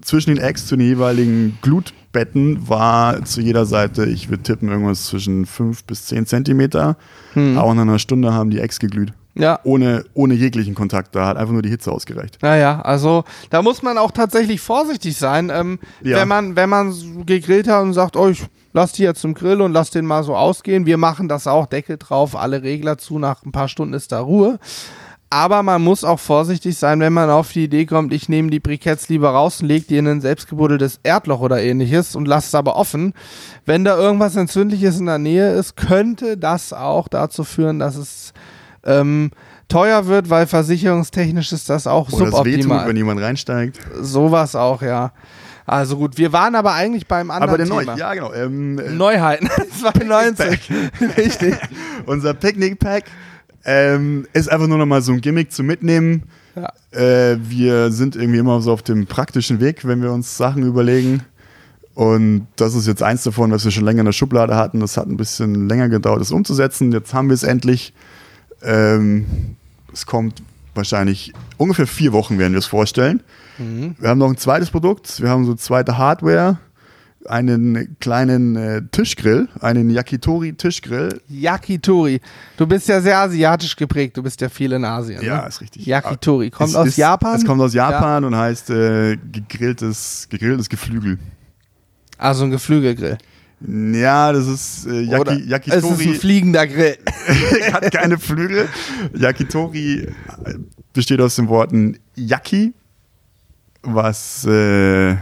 zwischen 0.03 0.35
den 0.35 0.39
Eggs 0.45 0.67
zu 0.67 0.77
den 0.77 0.87
jeweiligen 0.87 1.59
Glutbetten 1.63 2.69
war 2.69 3.25
zu 3.25 3.41
jeder 3.41 3.67
Seite, 3.67 4.05
ich 4.07 4.29
würde 4.31 4.45
tippen, 4.45 4.69
irgendwas 4.69 5.07
zwischen 5.07 5.47
5 5.47 5.83
bis 5.85 6.07
10 6.07 6.27
Zentimeter. 6.27 6.97
Auch 7.35 7.75
nach 7.75 7.83
einer 7.83 7.99
Stunde 7.99 8.33
haben 8.33 8.51
die 8.51 8.61
Eggs 8.61 8.79
geglüht 8.79 9.13
Ja, 9.35 9.59
ohne, 9.65 10.05
ohne 10.15 10.35
jeglichen 10.35 10.75
Kontakt. 10.77 11.15
Da 11.17 11.27
hat 11.27 11.37
einfach 11.37 11.53
nur 11.53 11.63
die 11.63 11.69
Hitze 11.71 11.91
ausgereicht. 11.91 12.39
Naja, 12.41 12.81
also 12.83 13.25
da 13.51 13.63
muss 13.63 13.83
man 13.83 13.99
auch 13.99 14.13
tatsächlich 14.13 14.61
vorsichtig 14.61 15.17
sein, 15.17 15.51
ähm, 15.53 15.81
Ja. 16.05 16.19
wenn 16.19 16.29
man 16.29 16.55
wenn 16.57 16.71
man 16.71 16.95
gegrillt 17.27 17.67
hat 17.69 17.83
und 17.83 17.93
sagt, 17.95 18.17
oh, 18.17 18.29
ich 18.29 18.45
lass 18.77 18.93
die 18.93 19.05
jetzt 19.05 19.23
zum 19.23 19.33
Grill 19.33 19.63
und 19.63 19.73
lass 19.73 19.91
den 19.91 20.05
mal 20.05 20.23
so 20.23 20.37
ausgehen. 20.37 20.85
Wir 20.85 20.99
machen 20.99 21.29
das 21.29 21.47
auch, 21.47 21.65
Deckel 21.65 21.97
drauf, 21.97 22.37
alle 22.37 22.63
Regler 22.63 22.99
zu, 22.99 23.19
nach 23.19 23.43
ein 23.43 23.51
paar 23.51 23.69
Stunden 23.69 23.95
ist 23.95 24.13
da 24.13 24.21
Ruhe. 24.21 24.59
Aber 25.31 25.63
man 25.63 25.83
muss 25.83 26.05
auch 26.05 26.21
vorsichtig 26.21 26.77
sein, 26.77 27.01
wenn 27.01 27.15
man 27.15 27.31
auf 27.31 27.53
die 27.53 27.65
Idee 27.65 27.87
kommt, 27.87 28.13
ich 28.13 28.29
nehme 28.29 28.51
die 28.51 28.61
Briketts 28.61 29.09
lieber 29.09 29.31
raus 29.31 29.63
und 29.63 29.67
lege 29.69 29.87
die 29.89 29.97
in 29.97 30.07
ein 30.07 30.21
selbstgebuddeltes 30.21 31.01
Erdloch 31.03 31.41
oder 31.41 31.61
ähnliches 31.61 32.15
und 32.15 32.29
lasse 32.29 32.49
es 32.49 32.55
aber 32.55 32.77
offen. 32.77 33.15
Wenn 33.65 33.83
da 33.83 33.97
irgendwas 33.97 34.37
Entzündliches 34.37 35.01
in 35.01 35.07
der 35.07 35.19
Nähe 35.19 35.53
ist, 35.55 35.77
könnte 35.77 36.37
das 36.37 36.75
auch 36.75 37.09
dazu 37.09 37.45
führen, 37.45 37.79
dass 37.79 37.97
es 37.97 38.35
ähm, 38.85 39.31
teuer 39.69 40.07
wird, 40.07 40.29
weil 40.29 40.47
versicherungstechnisch 40.47 41.51
ist 41.51 41.71
das 41.71 41.87
auch 41.87 42.13
Oder 42.13 42.27
es 42.27 42.33
wehtut, 42.33 42.45
suboptimal. 42.45 42.89
wenn 42.89 42.97
jemand 42.97 43.21
reinsteigt. 43.23 43.81
Sowas 44.01 44.55
auch, 44.55 44.83
Also 45.67 45.97
gut, 45.97 46.17
wir 46.17 46.33
waren 46.33 46.55
aber 46.55 46.75
eigentlich 46.75 47.07
beim 47.07 47.31
anderen 47.31 47.49
Aber 47.49 47.59
der 47.59 47.67
Neu, 47.67 47.81
Thema. 47.81 47.97
ja 47.97 48.15
genau. 48.15 48.33
Ähm, 48.33 48.79
äh, 48.79 48.91
Neuheiten, 48.91 49.49
92. 49.81 50.71
Richtig. 51.17 51.55
unser 52.07 52.35
Picknick-Pack 52.35 53.05
ähm, 53.65 54.27
ist 54.33 54.49
einfach 54.51 54.69
nur 54.69 54.79
noch 54.79 54.87
mal 54.87 55.03
so 55.03 55.13
ein 55.13 55.21
Gimmick 55.21 55.53
zum 55.53 55.67
Mitnehmen. 55.67 56.25
Ja. 56.55 56.73
Äh, 56.99 57.39
wir 57.43 57.91
sind 57.91 58.15
irgendwie 58.15 58.39
immer 58.39 58.61
so 58.61 58.73
auf 58.73 58.83
dem 58.83 59.07
praktischen 59.07 59.61
Weg, 59.61 59.87
wenn 59.87 60.03
wir 60.03 60.13
uns 60.13 60.37
Sachen 60.37 60.63
überlegen. 60.63 61.23
Und 61.95 62.47
das 62.57 62.75
ist 62.75 62.87
jetzt 62.87 63.03
eins 63.03 63.25
davon, 63.25 63.51
was 63.51 63.65
wir 63.65 63.73
schon 63.73 63.85
länger 63.85 64.01
in 64.01 64.07
der 64.07 64.13
Schublade 64.13 64.55
hatten. 64.55 64.81
Das 64.81 64.97
hat 64.97 65.09
ein 65.09 65.17
bisschen 65.17 65.69
länger 65.69 65.89
gedauert, 65.89 66.21
das 66.21 66.31
umzusetzen. 66.31 66.93
Jetzt 66.93 67.13
haben 67.13 67.29
wir 67.29 67.35
es 67.35 67.43
endlich. 67.43 67.93
Ähm, 68.63 69.57
es 69.93 70.07
kommt 70.07 70.43
wahrscheinlich 70.75 71.33
ungefähr 71.57 71.87
vier 71.87 72.13
Wochen, 72.13 72.39
werden 72.39 72.53
wir 72.53 72.59
es 72.59 72.67
vorstellen. 72.67 73.23
Wir 73.59 74.09
haben 74.09 74.19
noch 74.19 74.29
ein 74.31 74.37
zweites 74.37 74.71
Produkt. 74.71 75.21
Wir 75.21 75.29
haben 75.31 75.45
so 75.45 75.55
zweite 75.55 75.97
Hardware, 75.99 76.59
einen 77.27 77.97
kleinen 78.01 78.57
äh, 78.57 78.83
Tischgrill, 78.91 79.49
einen 79.61 79.91
Yakitori-Tischgrill. 79.91 81.21
Yakitori. 81.29 82.21
Du 82.57 82.67
bist 82.67 82.89
ja 82.89 83.01
sehr 83.01 83.19
asiatisch 83.19 83.77
geprägt. 83.77 84.17
Du 84.17 84.23
bist 84.23 84.41
ja 84.41 84.49
viel 84.49 84.73
in 84.73 84.85
Asien. 84.85 85.23
Ja, 85.25 85.43
ne? 85.43 85.49
ist 85.49 85.61
richtig. 85.61 85.87
Yakitori. 85.87 86.51
Kommt 86.51 86.71
Es 86.71 86.77
aus 86.77 86.89
ist, 86.89 86.97
Japan? 86.99 87.37
Es 87.37 87.45
kommt 87.45 87.61
aus 87.61 87.75
Japan 87.75 88.25
und 88.25 88.37
heißt 88.37 88.71
äh, 88.71 89.17
gegrilltes, 89.17 90.29
gegrilltes 90.31 90.69
Geflügel. 90.69 91.19
Also 92.19 92.45
ein 92.45 92.51
Geflügelgrill. 92.51 93.19
Ja, 93.61 94.33
das 94.33 94.47
ist 94.47 94.87
äh, 94.87 95.07
Oder 95.17 95.33
Yaki, 95.33 95.71
es 95.71 95.77
ist 95.77 95.85
ein 95.85 95.91
Yakitori 95.91 96.15
fliegender 96.15 96.67
Grill. 96.67 96.99
hat 97.73 97.91
keine 97.91 98.19
Flügel. 98.19 98.69
Yakitori 99.15 100.01
äh, 100.03 100.55
besteht 100.93 101.21
aus 101.21 101.37
den 101.37 101.49
Worten 101.49 101.99
Yaki, 102.15 102.75
was 103.87 104.45
äh, 104.45 105.17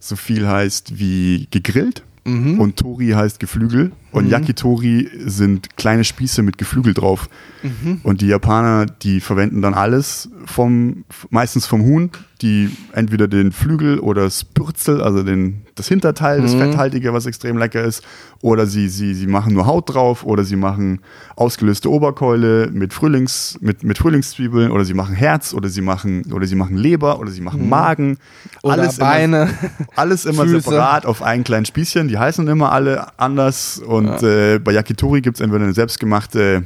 so 0.00 0.16
viel 0.16 0.48
heißt 0.48 0.98
wie 0.98 1.48
gegrillt. 1.50 2.02
Mhm. 2.24 2.60
Und 2.60 2.76
Tori 2.76 3.08
heißt 3.08 3.40
Geflügel. 3.40 3.92
Und 4.12 4.28
Yakitori 4.28 5.08
sind 5.24 5.76
kleine 5.76 6.04
Spieße 6.04 6.42
mit 6.42 6.58
Geflügel 6.58 6.94
drauf. 6.94 7.28
Mhm. 7.62 8.00
Und 8.02 8.20
die 8.20 8.26
Japaner, 8.26 8.86
die 8.86 9.20
verwenden 9.20 9.62
dann 9.62 9.74
alles 9.74 10.28
vom, 10.44 11.04
meistens 11.30 11.66
vom 11.66 11.82
Huhn, 11.82 12.10
die 12.42 12.70
entweder 12.92 13.28
den 13.28 13.52
Flügel 13.52 14.00
oder 14.00 14.22
das 14.24 14.42
Bürzel, 14.44 15.00
also 15.00 15.22
den, 15.22 15.62
das 15.76 15.86
Hinterteil, 15.86 16.42
das 16.42 16.54
Mhm. 16.54 16.58
Fetthaltige, 16.58 17.12
was 17.12 17.24
extrem 17.26 17.56
lecker 17.56 17.82
ist, 17.84 18.02
oder 18.40 18.66
sie, 18.66 18.88
sie, 18.88 19.14
sie 19.14 19.28
machen 19.28 19.54
nur 19.54 19.66
Haut 19.66 19.94
drauf, 19.94 20.24
oder 20.24 20.42
sie 20.42 20.56
machen 20.56 20.98
ausgelöste 21.36 21.88
Oberkeule 21.88 22.68
mit 22.72 22.92
Frühlings, 22.92 23.58
mit, 23.60 23.84
mit 23.84 23.96
Frühlingszwiebeln, 23.98 24.72
oder 24.72 24.84
sie 24.84 24.94
machen 24.94 25.14
Herz, 25.14 25.54
oder 25.54 25.68
sie 25.68 25.82
machen, 25.82 26.32
oder 26.32 26.46
sie 26.48 26.56
machen 26.56 26.76
Leber, 26.76 27.20
oder 27.20 27.30
sie 27.30 27.40
machen 27.42 27.68
Magen. 27.68 28.08
Mhm. 28.08 28.16
Oder 28.62 28.72
alles 28.74 28.98
Beine. 28.98 29.42
Immer, 29.42 29.80
alles 29.94 30.24
immer 30.24 30.42
Füße. 30.42 30.62
separat 30.62 31.06
auf 31.06 31.22
einen 31.22 31.44
kleinen 31.44 31.64
Spießchen. 31.64 32.08
Die 32.08 32.18
heißen 32.18 32.48
immer 32.48 32.72
alle 32.72 33.18
anders. 33.20 33.78
Und 33.78 34.01
äh, 34.08 34.58
bei 34.58 34.72
Yakitori 34.72 35.20
gibt 35.20 35.36
es 35.36 35.40
entweder 35.40 35.64
eine 35.64 35.74
selbstgemachte. 35.74 36.64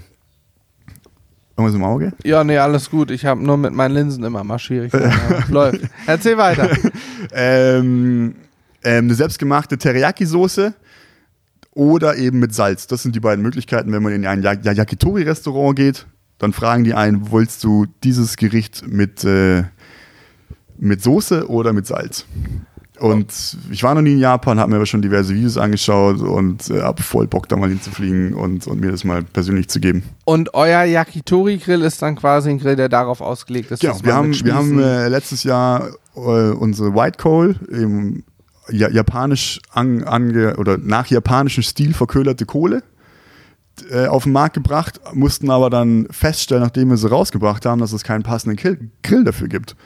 Irgendwas 1.58 1.74
im 1.74 1.84
Auge? 1.84 2.12
Ja, 2.22 2.44
nee, 2.44 2.58
alles 2.58 2.90
gut. 2.90 3.10
Ich 3.10 3.24
habe 3.24 3.42
nur 3.42 3.56
mit 3.56 3.72
meinen 3.72 3.94
Linsen 3.94 4.22
immer 4.24 4.44
mal 4.44 4.58
Schwierigkeiten. 4.58 5.10
Läuft. 5.52 5.80
Erzähl 6.06 6.36
weiter. 6.36 6.70
Ähm, 7.32 8.34
ähm, 8.84 9.04
eine 9.06 9.14
selbstgemachte 9.14 9.78
Teriyaki-Soße 9.78 10.74
oder 11.72 12.16
eben 12.16 12.38
mit 12.38 12.54
Salz. 12.54 12.86
Das 12.86 13.02
sind 13.02 13.16
die 13.16 13.20
beiden 13.20 13.42
Möglichkeiten, 13.42 13.90
wenn 13.92 14.02
man 14.02 14.12
in 14.12 14.26
ein 14.26 14.42
Ya- 14.42 14.52
Ya- 14.52 14.72
Yakitori-Restaurant 14.72 15.74
geht. 15.76 16.06
Dann 16.38 16.52
fragen 16.52 16.84
die 16.84 16.94
einen, 16.94 17.32
willst 17.32 17.64
du 17.64 17.86
dieses 18.04 18.36
Gericht 18.36 18.86
mit, 18.86 19.24
äh, 19.24 19.64
mit 20.78 21.02
Soße 21.02 21.48
oder 21.48 21.72
mit 21.72 21.86
Salz? 21.86 22.26
Und 22.98 23.58
ich 23.70 23.82
war 23.82 23.94
noch 23.94 24.02
nie 24.02 24.12
in 24.12 24.18
Japan, 24.18 24.58
habe 24.58 24.70
mir 24.70 24.76
aber 24.76 24.86
schon 24.86 25.02
diverse 25.02 25.34
Videos 25.34 25.58
angeschaut 25.58 26.20
und 26.20 26.70
äh, 26.70 26.80
habe 26.80 27.02
voll 27.02 27.26
Bock, 27.26 27.48
da 27.48 27.56
mal 27.56 27.68
hinzufliegen 27.68 28.34
und, 28.34 28.66
und 28.66 28.80
mir 28.80 28.90
das 28.90 29.04
mal 29.04 29.22
persönlich 29.22 29.68
zu 29.68 29.80
geben. 29.80 30.02
Und 30.24 30.54
euer 30.54 30.84
Yakitori-Grill 30.84 31.82
ist 31.82 32.00
dann 32.00 32.16
quasi 32.16 32.50
ein 32.50 32.58
Grill, 32.58 32.76
der 32.76 32.88
darauf 32.88 33.20
ausgelegt 33.20 33.70
ist. 33.70 33.80
Genau, 33.80 33.92
dass 33.92 34.04
wir 34.04 34.14
haben, 34.14 34.44
wir 34.44 34.54
haben 34.54 34.78
äh, 34.78 35.08
letztes 35.08 35.44
Jahr 35.44 35.90
äh, 36.14 36.20
unsere 36.20 36.94
White 36.94 37.18
Coal 37.18 37.56
im 37.70 38.24
ja, 38.70 38.88
japanisch 38.88 39.60
an, 39.72 40.02
ange, 40.04 40.56
oder 40.56 40.78
nach 40.78 41.06
japanischem 41.06 41.62
Stil 41.62 41.94
verköhlerte 41.94 42.46
Kohle 42.46 42.82
äh, 43.90 44.06
auf 44.06 44.24
den 44.24 44.32
Markt 44.32 44.54
gebracht, 44.54 45.00
mussten 45.12 45.50
aber 45.50 45.70
dann 45.70 46.08
feststellen, 46.10 46.62
nachdem 46.62 46.90
wir 46.90 46.96
sie 46.96 47.08
rausgebracht 47.08 47.66
haben, 47.66 47.80
dass 47.80 47.92
es 47.92 48.02
keinen 48.04 48.22
passenden 48.22 48.56
Grill 49.02 49.24
dafür 49.24 49.48
gibt. 49.48 49.76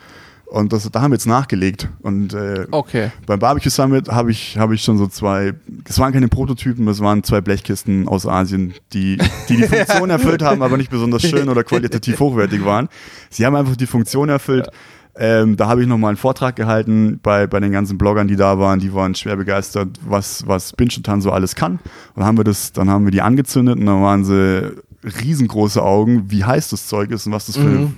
Und 0.50 0.72
das, 0.72 0.90
da 0.90 1.00
haben 1.00 1.12
wir 1.12 1.14
jetzt 1.14 1.26
nachgelegt. 1.26 1.88
Und 2.02 2.34
äh, 2.34 2.66
Okay. 2.70 3.10
beim 3.26 3.38
Barbecue 3.38 3.70
Summit 3.70 4.08
habe 4.08 4.30
ich, 4.32 4.58
hab 4.58 4.72
ich 4.72 4.82
schon 4.82 4.98
so 4.98 5.06
zwei, 5.06 5.54
das 5.84 5.98
waren 6.00 6.12
keine 6.12 6.28
Prototypen, 6.28 6.86
das 6.86 7.00
waren 7.00 7.22
zwei 7.22 7.40
Blechkisten 7.40 8.08
aus 8.08 8.26
Asien, 8.26 8.74
die 8.92 9.16
die, 9.48 9.56
die 9.56 9.62
Funktion 9.62 10.10
erfüllt 10.10 10.42
haben, 10.42 10.62
aber 10.62 10.76
nicht 10.76 10.90
besonders 10.90 11.22
schön 11.22 11.48
oder 11.48 11.62
qualitativ 11.62 12.18
hochwertig 12.18 12.64
waren. 12.64 12.88
Sie 13.30 13.46
haben 13.46 13.54
einfach 13.54 13.76
die 13.76 13.86
Funktion 13.86 14.28
erfüllt. 14.28 14.68
Ähm, 15.16 15.56
da 15.56 15.68
habe 15.68 15.82
ich 15.82 15.88
nochmal 15.88 16.10
einen 16.10 16.16
Vortrag 16.16 16.56
gehalten 16.56 17.20
bei, 17.22 17.46
bei 17.46 17.60
den 17.60 17.72
ganzen 17.72 17.96
Bloggern, 17.98 18.26
die 18.28 18.36
da 18.36 18.58
waren. 18.58 18.80
Die 18.80 18.92
waren 18.94 19.14
schwer 19.14 19.36
begeistert, 19.36 19.98
was, 20.04 20.46
was 20.46 20.72
Binchotan 20.72 21.20
so 21.20 21.30
alles 21.30 21.54
kann. 21.54 21.72
Und 21.74 21.80
dann 22.16 22.24
haben 22.26 22.36
wir 22.38 22.44
das, 22.44 22.72
dann 22.72 22.88
haben 22.90 23.04
wir 23.04 23.10
die 23.12 23.20
angezündet 23.22 23.78
und 23.78 23.86
dann 23.86 24.02
waren 24.02 24.24
sie 24.24 24.72
riesengroße 25.04 25.82
Augen, 25.82 26.30
wie 26.30 26.44
heiß 26.44 26.70
das 26.70 26.86
Zeug 26.86 27.10
ist 27.10 27.26
und 27.26 27.32
was 27.32 27.46
das 27.46 27.56
für 27.56 27.62
eine 27.68 27.92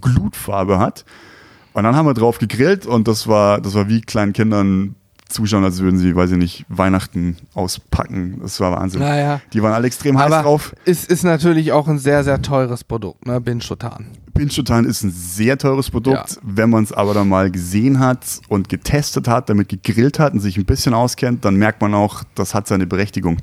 Glutfarbe 0.00 0.78
hat. 0.78 1.04
Und 1.76 1.82
dann 1.82 1.94
haben 1.94 2.06
wir 2.06 2.14
drauf 2.14 2.38
gegrillt 2.38 2.86
und 2.86 3.06
das 3.06 3.28
war, 3.28 3.60
das 3.60 3.74
war 3.74 3.86
wie 3.86 4.00
kleinen 4.00 4.32
Kindern 4.32 4.94
zuschauen, 5.28 5.62
als 5.62 5.78
würden 5.80 5.98
sie, 5.98 6.16
weiß 6.16 6.30
ich 6.30 6.38
nicht, 6.38 6.64
Weihnachten 6.70 7.36
auspacken. 7.52 8.38
Das 8.40 8.58
war 8.60 8.72
Wahnsinn. 8.72 9.00
Naja. 9.00 9.42
Die 9.52 9.62
waren 9.62 9.74
alle 9.74 9.86
extrem 9.86 10.16
heiß 10.16 10.32
Aber 10.32 10.42
drauf. 10.42 10.74
es 10.86 11.04
ist 11.04 11.22
natürlich 11.22 11.72
auch 11.72 11.86
ein 11.86 11.98
sehr, 11.98 12.24
sehr 12.24 12.40
teures 12.40 12.82
Produkt, 12.82 13.26
ne? 13.26 13.42
Binchotan. 13.42 14.06
Pinchotan 14.32 14.86
ist 14.86 15.02
ein 15.02 15.10
sehr 15.10 15.58
teures 15.58 15.90
Produkt. 15.90 16.30
Ja. 16.30 16.36
Wenn 16.40 16.70
man 16.70 16.82
es 16.82 16.92
aber 16.92 17.12
dann 17.12 17.28
mal 17.28 17.50
gesehen 17.50 17.98
hat 17.98 18.20
und 18.48 18.70
getestet 18.70 19.28
hat, 19.28 19.50
damit 19.50 19.68
gegrillt 19.68 20.18
hat 20.18 20.32
und 20.32 20.40
sich 20.40 20.56
ein 20.56 20.64
bisschen 20.64 20.94
auskennt, 20.94 21.44
dann 21.44 21.56
merkt 21.56 21.82
man 21.82 21.92
auch, 21.92 22.24
das 22.34 22.54
hat 22.54 22.68
seine 22.68 22.86
Berechtigung. 22.86 23.36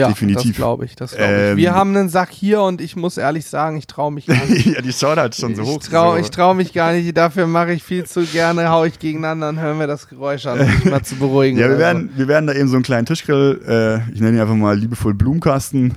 Ja, 0.00 0.08
Definitiv. 0.08 0.50
das 0.52 0.56
glaube 0.56 0.84
ich. 0.84 0.96
Das 0.96 1.12
glaub 1.12 1.28
Ähm, 1.28 1.50
ich. 1.52 1.56
Wir 1.62 1.74
haben 1.74 1.96
einen 1.96 2.08
Sack 2.08 2.30
hier 2.30 2.62
und 2.62 2.80
ich 2.80 2.96
muss 2.96 3.16
ehrlich 3.16 3.46
sagen, 3.46 3.76
ich 3.76 3.86
traue 3.86 4.10
mich 4.12 4.26
gar 4.26 4.44
nicht. 4.46 4.66
ja, 4.74 4.80
die 4.80 4.92
Shoutout 4.92 5.34
schon 5.38 5.54
so 5.54 5.62
hoch. 5.64 5.78
Ich 5.82 5.88
traue 5.88 6.22
so. 6.22 6.28
trau 6.30 6.54
mich 6.54 6.72
gar 6.72 6.92
nicht, 6.92 7.16
dafür 7.16 7.46
mache 7.46 7.72
ich 7.72 7.82
viel 7.82 8.04
zu 8.06 8.22
gerne, 8.24 8.68
hau 8.70 8.84
ich 8.84 8.98
gegeneinander, 8.98 9.46
dann 9.46 9.60
hören 9.60 9.78
wir 9.78 9.86
das 9.86 10.08
Geräusch 10.08 10.46
an, 10.46 10.60
um 10.60 10.66
mich 10.66 10.84
mal 10.84 11.02
zu 11.02 11.16
beruhigen. 11.16 11.58
Ja, 11.58 11.64
wir 11.64 11.70
Also, 11.70 11.78
werden, 11.80 12.10
wir 12.16 12.28
werden 12.28 12.46
da 12.46 12.54
eben 12.54 12.68
so 12.68 12.76
einen 12.76 12.82
kleinen 12.84 13.06
Tischgrill, 13.06 13.60
äh, 14.08 14.12
ich 14.14 14.20
nenne 14.20 14.36
ihn 14.38 14.40
einfach 14.40 14.54
mal 14.54 14.76
liebevoll 14.76 15.14
Blumenkasten, 15.14 15.94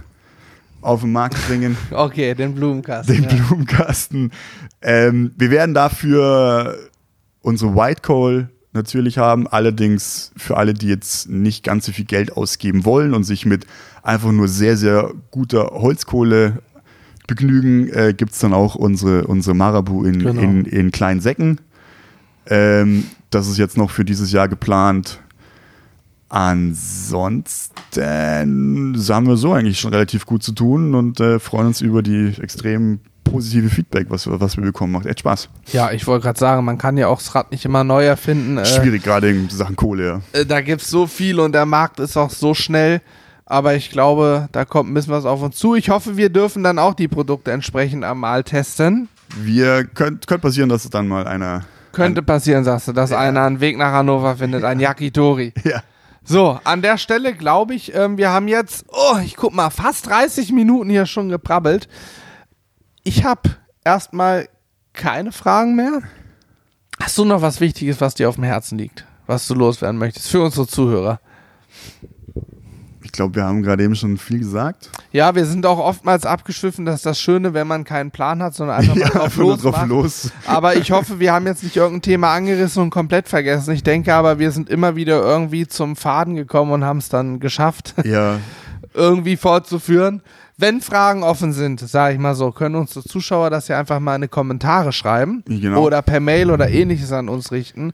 auf 0.81 1.01
den 1.01 1.11
Markt 1.13 1.37
bringen. 1.47 1.77
Okay, 1.91 2.35
den 2.35 2.53
Blumenkasten. 2.55 3.15
den 3.15 3.23
ja. 3.23 3.29
Blumenkasten. 3.45 4.31
Ähm, 4.81 5.31
wir 5.37 5.49
werden 5.49 5.73
dafür 5.73 6.75
unsere 7.41 7.73
White 7.75 8.01
Coal 8.01 8.49
natürlich 8.73 9.17
haben, 9.17 9.47
allerdings 9.47 10.31
für 10.35 10.57
alle, 10.57 10.73
die 10.73 10.87
jetzt 10.87 11.29
nicht 11.29 11.63
ganz 11.63 11.85
so 11.85 11.91
viel 11.91 12.05
Geld 12.05 12.35
ausgeben 12.35 12.85
wollen 12.85 13.13
und 13.13 13.23
sich 13.23 13.45
mit 13.45 13.65
einfach 14.01 14.31
nur 14.31 14.47
sehr, 14.47 14.77
sehr 14.77 15.11
guter 15.31 15.71
Holzkohle 15.73 16.61
begnügen, 17.27 17.87
äh, 17.89 18.13
gibt 18.15 18.33
es 18.33 18.39
dann 18.39 18.53
auch 18.53 18.75
unsere, 18.75 19.25
unsere 19.27 19.55
Marabu 19.55 20.03
in, 20.03 20.19
Genau. 20.19 20.41
in, 20.41 20.65
in 20.65 20.91
kleinen 20.91 21.21
Säcken. 21.21 21.61
Ähm, 22.47 23.05
das 23.29 23.47
ist 23.47 23.57
jetzt 23.57 23.77
noch 23.77 23.91
für 23.91 24.03
dieses 24.05 24.31
Jahr 24.31 24.47
geplant. 24.49 25.19
Ansonsten 26.29 27.71
haben 29.07 29.27
wir 29.27 29.37
so 29.37 29.53
eigentlich 29.53 29.79
schon 29.79 29.93
relativ 29.93 30.25
gut 30.25 30.43
zu 30.43 30.51
tun 30.51 30.95
und 30.95 31.19
äh, 31.19 31.39
freuen 31.39 31.67
uns 31.67 31.81
über 31.81 32.01
die 32.01 32.33
extrem 32.41 32.99
positive 33.23 33.69
Feedback, 33.69 34.07
was, 34.09 34.27
wir- 34.27 34.39
was 34.39 34.57
wir 34.57 34.63
bekommen. 34.63 34.93
Macht 34.93 35.05
echt 35.05 35.19
Spaß. 35.19 35.49
Ja, 35.71 35.91
ich 35.91 36.05
wollte 36.07 36.23
gerade 36.25 36.39
sagen, 36.39 36.65
man 36.65 36.77
kann 36.77 36.97
ja 36.97 37.07
auch 37.07 37.17
das 37.19 37.33
Rad 37.35 37.51
nicht 37.51 37.65
immer 37.65 37.83
neu 37.83 38.05
erfinden. 38.05 38.57
Äh, 38.57 38.65
Schwierig, 38.65 39.03
gerade 39.03 39.29
in 39.29 39.49
Sachen 39.49 39.75
Kohle, 39.75 40.21
ja. 40.33 40.39
äh, 40.39 40.45
da 40.45 40.61
gibt 40.61 40.81
es 40.81 40.89
so 40.89 41.07
viel 41.07 41.39
und 41.39 41.53
der 41.53 41.65
Markt 41.65 41.99
ist 41.99 42.17
auch 42.17 42.29
so 42.29 42.53
schnell. 42.53 43.01
Aber 43.45 43.75
ich 43.75 43.89
glaube, 43.91 44.47
da 44.53 44.63
kommt 44.65 44.89
ein 44.89 44.93
bisschen 44.93 45.13
was 45.13 45.25
auf 45.25 45.41
uns 45.41 45.57
zu. 45.57 45.75
Ich 45.75 45.89
hoffe, 45.89 46.15
wir 46.17 46.29
dürfen 46.29 46.63
dann 46.63 46.79
auch 46.79 46.93
die 46.93 47.07
Produkte 47.09 47.51
entsprechend 47.51 48.03
einmal 48.05 48.43
testen. 48.43 49.09
Wir 49.37 49.83
könnt, 49.83 50.27
könnte 50.27 50.39
passieren, 50.39 50.69
dass 50.69 50.85
es 50.85 50.89
dann 50.89 51.07
mal 51.07 51.27
einer. 51.27 51.63
Könnte 51.91 52.23
passieren, 52.23 52.63
sagst 52.63 52.87
du, 52.87 52.93
dass 52.93 53.11
einer 53.11 53.43
einen 53.43 53.59
Weg 53.59 53.77
nach 53.77 53.91
Hannover 53.91 54.37
findet, 54.37 54.63
ein 54.63 54.79
Yakitori. 54.79 55.53
Ja. 55.63 55.83
So, 56.25 56.57
an 56.63 56.81
der 56.81 56.97
Stelle 56.97 57.33
glaube 57.33 57.75
ich, 57.75 57.93
ähm, 57.93 58.17
wir 58.17 58.29
haben 58.29 58.47
jetzt, 58.47 58.85
oh, 58.87 59.17
ich 59.25 59.35
guck 59.35 59.53
mal, 59.53 59.69
fast 59.69 60.07
30 60.07 60.53
Minuten 60.53 60.89
hier 60.89 61.05
schon 61.05 61.27
geprabbelt. 61.27 61.89
Ich 63.03 63.23
habe 63.25 63.41
erstmal 63.83 64.47
keine 64.93 65.31
Fragen 65.31 65.75
mehr. 65.75 66.01
Hast 67.01 67.17
du 67.17 67.25
noch 67.25 67.41
was 67.41 67.59
Wichtiges, 67.59 67.99
was 68.01 68.15
dir 68.15 68.29
auf 68.29 68.35
dem 68.35 68.43
Herzen 68.43 68.77
liegt, 68.77 69.05
was 69.27 69.47
du 69.47 69.55
loswerden 69.55 69.97
möchtest 69.97 70.29
für 70.29 70.41
unsere 70.41 70.67
Zuhörer? 70.67 71.19
Ich 73.03 73.11
glaube, 73.11 73.35
wir 73.35 73.43
haben 73.43 73.61
gerade 73.61 73.83
eben 73.83 73.95
schon 73.95 74.17
viel 74.17 74.39
gesagt. 74.39 74.89
Ja, 75.11 75.35
wir 75.35 75.45
sind 75.45 75.65
auch 75.65 75.77
oftmals 75.77 76.25
abgeschwiffen, 76.25 76.85
das 76.85 76.95
ist 76.95 77.05
das 77.05 77.19
Schöne, 77.19 77.53
wenn 77.53 77.67
man 77.67 77.83
keinen 77.83 78.11
Plan 78.11 78.41
hat, 78.41 78.55
sondern 78.55 78.77
einfach 78.77 78.95
mal 78.95 79.09
drauf 79.09 79.35
los. 79.35 79.61
drauf 79.61 79.85
los. 79.85 80.31
Aber 80.47 80.75
ich 80.77 80.91
hoffe, 80.91 81.19
wir 81.19 81.33
haben 81.33 81.45
jetzt 81.45 81.63
nicht 81.63 81.75
irgendein 81.75 82.01
Thema 82.03 82.33
angerissen 82.33 82.81
und 82.81 82.89
komplett 82.89 83.27
vergessen. 83.27 83.73
Ich 83.73 83.83
denke 83.83 84.13
aber, 84.13 84.39
wir 84.39 84.51
sind 84.51 84.69
immer 84.69 84.95
wieder 84.95 85.21
irgendwie 85.21 85.67
zum 85.67 85.95
Faden 85.95 86.35
gekommen 86.35 86.71
und 86.71 86.85
haben 86.85 86.99
es 86.99 87.09
dann 87.09 87.39
geschafft, 87.39 87.93
Ja, 88.03 88.39
irgendwie 88.93 89.35
fortzuführen. 89.37 90.21
Wenn 90.57 90.81
Fragen 90.81 91.23
offen 91.23 91.51
sind, 91.51 91.79
sage 91.79 92.13
ich 92.13 92.19
mal 92.19 92.35
so, 92.35 92.51
können 92.51 92.75
unsere 92.75 93.03
Zuschauer 93.03 93.49
das 93.49 93.67
ja 93.67 93.79
einfach 93.79 93.99
mal 93.99 94.15
in 94.15 94.21
die 94.23 94.27
Kommentare 94.27 94.91
schreiben 94.91 95.43
Genau. 95.47 95.81
oder 95.83 96.01
per 96.01 96.19
Mail 96.19 96.51
oder 96.51 96.69
ähnliches 96.69 97.11
an 97.11 97.27
uns 97.29 97.51
richten. 97.51 97.91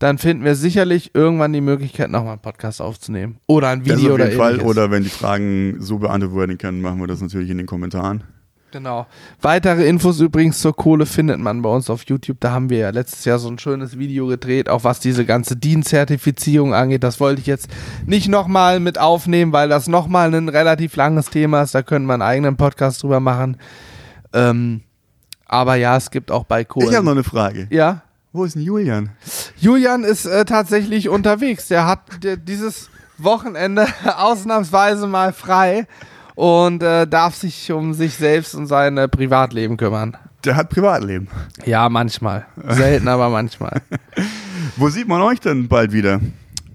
Dann 0.00 0.18
finden 0.18 0.44
wir 0.44 0.54
sicherlich 0.54 1.12
irgendwann 1.14 1.52
die 1.52 1.60
Möglichkeit, 1.60 2.10
nochmal 2.10 2.32
einen 2.32 2.42
Podcast 2.42 2.82
aufzunehmen. 2.82 3.38
Oder 3.46 3.68
ein 3.68 3.84
das 3.84 3.96
Video 3.96 4.10
auf 4.10 4.14
oder 4.16 4.24
jeden 4.26 4.36
Fall. 4.36 4.50
ähnliches. 4.54 4.70
Oder 4.70 4.90
wenn 4.90 5.02
die 5.04 5.08
Fragen 5.08 5.76
so 5.80 5.98
beantwortet 5.98 6.36
werden 6.36 6.58
können, 6.58 6.80
machen 6.82 7.00
wir 7.00 7.06
das 7.06 7.20
natürlich 7.22 7.48
in 7.48 7.56
den 7.58 7.66
Kommentaren. 7.66 8.24
Genau. 8.74 9.06
Weitere 9.40 9.86
Infos 9.86 10.18
übrigens 10.18 10.58
zur 10.58 10.74
Kohle 10.74 11.06
findet 11.06 11.38
man 11.38 11.62
bei 11.62 11.68
uns 11.68 11.88
auf 11.88 12.02
YouTube. 12.06 12.38
Da 12.40 12.50
haben 12.50 12.70
wir 12.70 12.78
ja 12.78 12.90
letztes 12.90 13.24
Jahr 13.24 13.38
so 13.38 13.46
ein 13.46 13.56
schönes 13.60 14.00
Video 14.00 14.26
gedreht, 14.26 14.68
auch 14.68 14.82
was 14.82 14.98
diese 14.98 15.24
ganze 15.24 15.54
DIN-Zertifizierung 15.54 16.74
angeht. 16.74 17.04
Das 17.04 17.20
wollte 17.20 17.40
ich 17.40 17.46
jetzt 17.46 17.68
nicht 18.04 18.26
nochmal 18.26 18.80
mit 18.80 18.98
aufnehmen, 18.98 19.52
weil 19.52 19.68
das 19.68 19.86
nochmal 19.86 20.34
ein 20.34 20.48
relativ 20.48 20.96
langes 20.96 21.26
Thema 21.26 21.62
ist. 21.62 21.72
Da 21.76 21.82
können 21.84 22.06
wir 22.06 22.14
einen 22.14 22.22
eigenen 22.22 22.56
Podcast 22.56 23.04
drüber 23.04 23.20
machen. 23.20 23.58
Ähm, 24.32 24.80
aber 25.46 25.76
ja, 25.76 25.96
es 25.96 26.10
gibt 26.10 26.32
auch 26.32 26.42
bei 26.42 26.64
Kohle. 26.64 26.88
Ich 26.88 26.96
habe 26.96 27.04
noch 27.06 27.12
eine 27.12 27.22
Frage. 27.22 27.68
ja. 27.70 28.02
Wo 28.32 28.42
ist 28.42 28.56
denn 28.56 28.62
Julian? 28.62 29.10
Julian 29.56 30.02
ist 30.02 30.26
äh, 30.26 30.44
tatsächlich 30.44 31.08
unterwegs. 31.08 31.68
Der 31.68 31.86
hat 31.86 32.00
der, 32.24 32.36
dieses 32.36 32.90
Wochenende 33.18 33.86
ausnahmsweise 34.16 35.06
mal 35.06 35.32
frei 35.32 35.86
und 36.34 36.82
äh, 36.82 37.06
darf 37.06 37.34
sich 37.34 37.70
um 37.72 37.94
sich 37.94 38.14
selbst 38.14 38.54
und 38.54 38.66
sein 38.66 38.96
äh, 38.98 39.08
Privatleben 39.08 39.76
kümmern. 39.76 40.16
Der 40.44 40.56
hat 40.56 40.68
Privatleben. 40.68 41.28
Ja, 41.64 41.88
manchmal. 41.88 42.46
Selten, 42.68 43.08
aber 43.08 43.30
manchmal. 43.30 43.80
Wo 44.76 44.88
sieht 44.88 45.08
man 45.08 45.22
euch 45.22 45.40
denn 45.40 45.68
bald 45.68 45.92
wieder? 45.92 46.20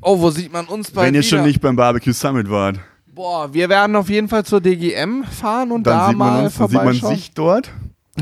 Oh, 0.01 0.19
wo 0.19 0.29
sieht 0.29 0.53
man 0.53 0.65
uns 0.65 0.91
bald 0.91 1.07
wenn 1.07 1.13
ihr 1.13 1.19
wieder? 1.21 1.37
schon 1.37 1.45
nicht 1.45 1.59
beim 1.59 1.75
Barbecue 1.75 2.13
Summit 2.13 2.49
wart. 2.49 2.79
Boah, 3.13 3.53
wir 3.53 3.67
werden 3.67 3.95
auf 3.97 4.09
jeden 4.09 4.29
Fall 4.29 4.45
zur 4.45 4.61
DGM 4.61 5.25
fahren 5.25 5.71
und 5.71 5.85
Dann 5.85 5.97
da 5.97 6.07
sieht 6.07 6.17
man 6.17 6.33
mal 6.33 6.43
uns, 6.45 6.55
dann 6.57 6.67
sieht 6.69 6.75
man 6.75 6.85
vorbeischauen. 6.85 7.15
sich 7.15 7.33
dort. 7.33 7.71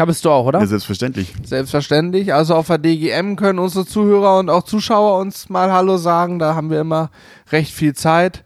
Bist 0.05 0.25
du 0.25 0.31
auch, 0.31 0.45
oder? 0.45 0.59
Ja, 0.59 0.65
selbstverständlich. 0.65 1.33
Selbstverständlich. 1.43 2.33
Also 2.33 2.55
auf 2.55 2.67
der 2.67 2.77
DGM 2.77 3.35
können 3.35 3.59
unsere 3.59 3.85
Zuhörer 3.85 4.39
und 4.39 4.49
auch 4.49 4.63
Zuschauer 4.63 5.19
uns 5.19 5.49
mal 5.49 5.71
Hallo 5.71 5.97
sagen. 5.97 6.39
Da 6.39 6.55
haben 6.55 6.69
wir 6.69 6.81
immer 6.81 7.09
recht 7.51 7.71
viel 7.71 7.93
Zeit. 7.93 8.43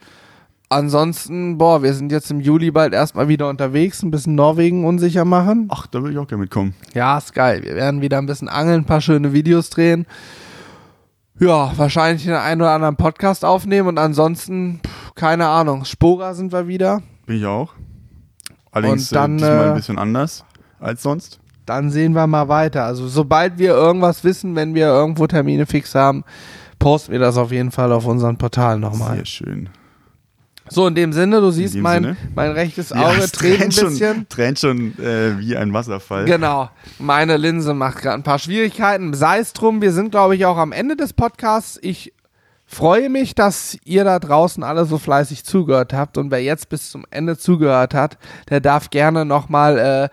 Ansonsten, 0.71 1.57
boah, 1.57 1.83
wir 1.83 1.93
sind 1.93 2.13
jetzt 2.13 2.31
im 2.31 2.39
Juli 2.39 2.71
bald 2.71 2.93
erstmal 2.93 3.27
wieder 3.27 3.49
unterwegs, 3.49 4.03
ein 4.03 4.09
bisschen 4.09 4.35
Norwegen 4.35 4.85
unsicher 4.85 5.25
machen. 5.25 5.67
Ach, 5.69 5.85
da 5.85 6.01
will 6.01 6.13
ich 6.13 6.17
auch 6.17 6.27
gerne 6.27 6.43
mitkommen. 6.43 6.75
Ja, 6.93 7.17
ist 7.17 7.33
geil. 7.33 7.61
Wir 7.63 7.75
werden 7.75 7.99
wieder 7.99 8.19
ein 8.19 8.25
bisschen 8.25 8.47
angeln, 8.47 8.83
ein 8.83 8.85
paar 8.85 9.01
schöne 9.01 9.33
Videos 9.33 9.69
drehen. 9.69 10.05
Ja, 11.41 11.73
wahrscheinlich 11.75 12.23
den 12.23 12.35
einen 12.35 12.61
oder 12.61 12.71
anderen 12.71 12.95
Podcast 12.95 13.43
aufnehmen 13.43 13.89
und 13.89 13.97
ansonsten, 13.97 14.79
pff, 14.81 15.13
keine 15.15 15.49
Ahnung. 15.49 15.83
Spora 15.83 16.33
sind 16.35 16.53
wir 16.53 16.69
wieder. 16.69 17.01
Bin 17.25 17.35
ich 17.35 17.45
auch. 17.45 17.73
Allerdings 18.71 19.09
dann, 19.09 19.33
äh, 19.33 19.39
diesmal 19.39 19.65
äh, 19.65 19.69
ein 19.71 19.75
bisschen 19.75 19.99
anders 19.99 20.45
als 20.79 21.03
sonst. 21.03 21.41
Dann 21.65 21.89
sehen 21.89 22.13
wir 22.13 22.27
mal 22.27 22.47
weiter. 22.47 22.85
Also 22.85 23.09
sobald 23.09 23.57
wir 23.57 23.71
irgendwas 23.71 24.23
wissen, 24.23 24.55
wenn 24.55 24.73
wir 24.73 24.85
irgendwo 24.85 25.27
Termine 25.27 25.65
fix 25.65 25.95
haben, 25.95 26.23
posten 26.79 27.11
wir 27.11 27.19
das 27.19 27.35
auf 27.35 27.51
jeden 27.51 27.71
Fall 27.71 27.91
auf 27.91 28.05
unseren 28.05 28.37
Portal 28.37 28.79
nochmal. 28.79 29.17
Sehr 29.17 29.25
schön. 29.25 29.69
So, 30.73 30.87
in 30.87 30.95
dem 30.95 31.11
Sinne, 31.11 31.41
du 31.41 31.51
siehst, 31.51 31.75
mein, 31.75 32.03
Sinne. 32.03 32.17
mein 32.33 32.51
rechtes 32.51 32.91
Ja, 32.91 33.09
Auge 33.09 33.17
es 33.19 33.31
dreht 33.33 33.55
ein 33.55 33.59
tränt 33.71 33.73
schon, 33.73 33.89
bisschen. 33.89 34.29
tränt 34.29 34.59
schon 34.59 34.97
äh, 34.99 35.37
wie 35.37 35.57
ein 35.57 35.73
Wasserfall. 35.73 36.23
Genau, 36.23 36.69
meine 36.97 37.35
Linse 37.35 37.73
macht 37.73 37.97
gerade 38.01 38.15
ein 38.15 38.23
paar 38.23 38.39
Schwierigkeiten. 38.39 39.13
Sei 39.13 39.39
es 39.39 39.51
drum, 39.51 39.81
wir 39.81 39.91
sind, 39.91 40.11
glaube 40.11 40.35
ich, 40.37 40.45
auch 40.45 40.55
am 40.55 40.71
Ende 40.71 40.95
des 40.95 41.11
Podcasts. 41.11 41.77
Ich 41.81 42.13
freue 42.65 43.09
mich, 43.09 43.35
dass 43.35 43.77
ihr 43.83 44.05
da 44.05 44.17
draußen 44.19 44.63
alle 44.63 44.85
so 44.85 44.97
fleißig 44.97 45.43
zugehört 45.43 45.91
habt. 45.91 46.17
Und 46.17 46.31
wer 46.31 46.41
jetzt 46.41 46.69
bis 46.69 46.89
zum 46.89 47.03
Ende 47.11 47.37
zugehört 47.37 47.93
hat, 47.93 48.17
der 48.49 48.61
darf 48.61 48.89
gerne 48.91 49.25
nochmal 49.25 49.77
äh, 49.77 50.09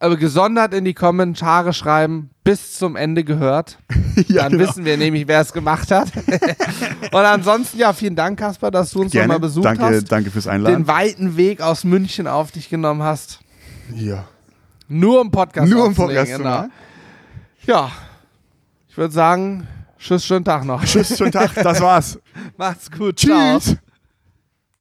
äh, 0.00 0.16
gesondert 0.16 0.74
in 0.74 0.84
die 0.84 0.94
Kommentare 0.94 1.72
schreiben, 1.72 2.30
bis 2.42 2.74
zum 2.74 2.96
Ende 2.96 3.24
gehört. 3.24 3.78
Ja, 4.28 4.42
Dann 4.42 4.52
genau. 4.58 4.68
wissen 4.68 4.84
wir 4.84 4.96
nämlich, 4.98 5.28
wer 5.28 5.40
es 5.40 5.52
gemacht 5.52 5.90
hat. 5.90 6.08
Und 7.12 7.20
ansonsten, 7.20 7.78
ja, 7.78 7.92
vielen 7.92 8.16
Dank, 8.16 8.38
Kasper, 8.38 8.70
dass 8.70 8.90
du 8.90 9.00
uns 9.02 9.12
Gerne. 9.12 9.28
nochmal 9.28 9.40
besucht 9.40 9.64
danke, 9.64 9.84
hast. 9.84 10.10
danke 10.12 10.30
fürs 10.30 10.44
Den 10.44 10.52
Einladen. 10.54 10.86
weiten 10.88 11.36
Weg 11.36 11.62
aus 11.62 11.84
München 11.84 12.26
auf 12.26 12.50
dich 12.50 12.68
genommen 12.68 13.02
hast. 13.02 13.38
Ja. 13.94 14.24
Nur 14.88 15.20
im 15.22 15.30
Podcast. 15.30 15.70
Nur 15.70 15.86
im 15.86 15.94
Podcast. 15.94 16.36
genau. 16.36 16.66
Ja, 17.66 17.90
ich 18.88 18.96
würde 18.98 19.14
sagen, 19.14 19.68
tschüss, 19.98 20.26
schönen 20.26 20.44
Tag 20.44 20.64
noch. 20.64 20.84
Tschüss, 20.84 21.16
schönen 21.16 21.32
Tag, 21.32 21.54
das 21.62 21.80
war's. 21.80 22.18
Macht's 22.58 22.90
gut. 22.90 23.18
Ciao. 23.20 23.58
Tschüss. 23.58 23.76